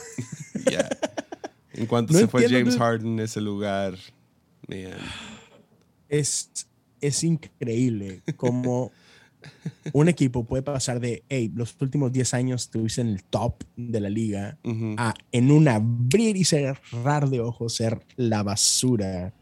[1.71, 3.95] En cuanto se fue James Harden en ese lugar,
[6.09, 6.51] Es,
[6.99, 8.91] es increíble cómo
[9.93, 14.01] un equipo puede pasar de, hey, los últimos 10 años estuviste en el top de
[14.01, 14.57] la liga,
[14.97, 19.33] a en un abrir y cerrar de ojos ser la basura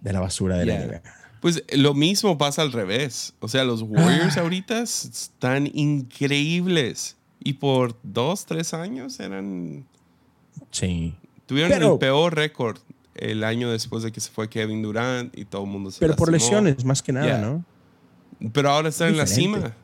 [0.00, 1.02] de la basura de la liga.
[1.40, 3.34] Pues lo mismo pasa al revés.
[3.40, 4.42] O sea, los Warriors ah.
[4.42, 7.16] ahorita están increíbles.
[7.42, 9.86] Y por dos, tres años eran.
[10.70, 11.14] Sí.
[11.46, 12.78] Tuvieron el peor récord
[13.14, 16.14] el año después de que se fue Kevin Durant y todo el mundo se Pero
[16.14, 17.64] por lesiones, más que nada, ¿no?
[18.52, 19.74] Pero ahora están en la cima.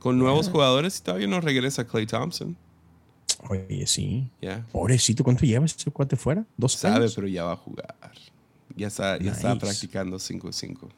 [0.00, 2.56] Con nuevos jugadores y todavía no regresa Clay Thompson.
[3.48, 4.28] Oye, sí.
[4.70, 6.44] Pobrecito, ¿cuánto llevas ese cuate fuera?
[6.56, 7.96] ¿Dos Sabe, pero ya va a jugar
[8.78, 10.88] ya está, ya está practicando 5-5.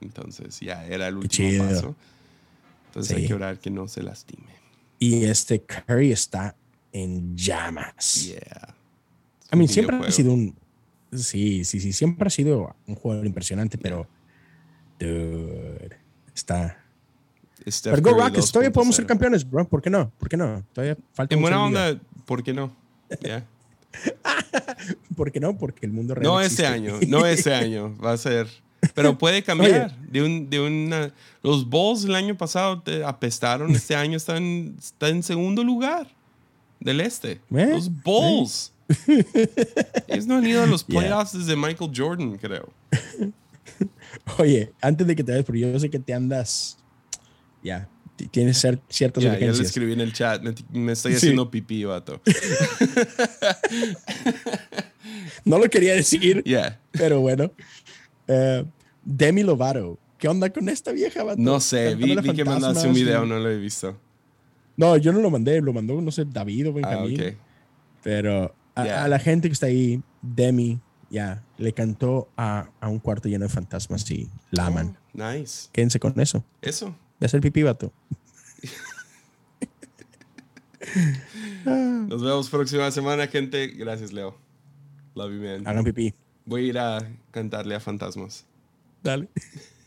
[0.00, 1.94] Entonces ya era el último paso.
[2.86, 4.54] Entonces hay que orar que no se lastime.
[4.98, 6.54] Y este Curry está
[6.92, 8.26] en llamas.
[8.26, 8.74] Yeah.
[9.50, 10.54] A mí siempre ha sido un.
[11.12, 11.92] Sí, sí, sí.
[11.92, 14.06] Siempre ha sido un jugador impresionante, pero.
[14.98, 15.98] Dude.
[16.34, 16.78] Está.
[17.82, 19.68] pero Go Rockets, todavía podemos ser campeones, bro.
[19.68, 20.10] ¿Por qué no?
[20.18, 20.64] ¿Por qué no?
[20.72, 21.34] Todavía falta.
[21.34, 22.74] En buena onda, ¿por qué no?
[23.20, 23.46] Yeah.
[25.14, 25.56] ¿Por qué no?
[25.56, 26.24] Porque el mundo real.
[26.24, 27.96] No este año, no este año.
[27.98, 28.48] Va a ser.
[28.94, 29.96] Pero puede cambiar.
[29.98, 31.12] de un, de una,
[31.42, 33.70] los Bulls el año pasado te apestaron.
[33.74, 36.08] Este año están, está en segundo lugar
[36.80, 37.40] del este.
[37.54, 37.68] ¿Eh?
[37.70, 38.72] Los Bulls.
[40.08, 42.68] Ellos no han ido a los playoffs desde Michael Jordan, creo.
[44.38, 46.78] Oye, antes de que te vayas, porque yo sé que te andas.
[47.62, 47.88] Ya,
[48.30, 48.58] tienes
[48.88, 50.42] ciertas ya, Ya lo escribí en el chat.
[50.70, 52.20] Me, estoy haciendo pipí, vato.
[55.44, 56.44] No lo quería decir.
[56.92, 57.50] Pero bueno.
[58.26, 58.64] Eh,
[59.04, 59.98] Demi Lovato.
[60.18, 61.22] ¿Qué onda con esta vieja?
[61.22, 61.40] Bato?
[61.40, 63.98] No sé, vi, vi que mandaste un video, no lo he visto.
[64.76, 67.22] No, yo no lo mandé, lo mandó, no sé, David o Benjamín.
[67.22, 67.32] Ah.
[68.02, 70.80] Pero a, la gente que está ahí, Demi,
[71.10, 74.96] ya, le cantó a, a, un cuarto lleno de fantasmas y la oh, aman.
[75.12, 75.68] Nice.
[75.72, 76.44] Quédense con eso.
[76.62, 76.96] Eso.
[77.20, 77.92] De hacer pipí, vato.
[81.64, 83.68] Nos vemos próxima semana, gente.
[83.68, 84.36] Gracias, Leo.
[85.14, 85.66] Love you, man.
[85.66, 86.14] Hagan pipí.
[86.46, 86.98] Voy a ir a
[87.30, 88.46] cantarle a fantasmas.
[89.02, 89.28] Dale.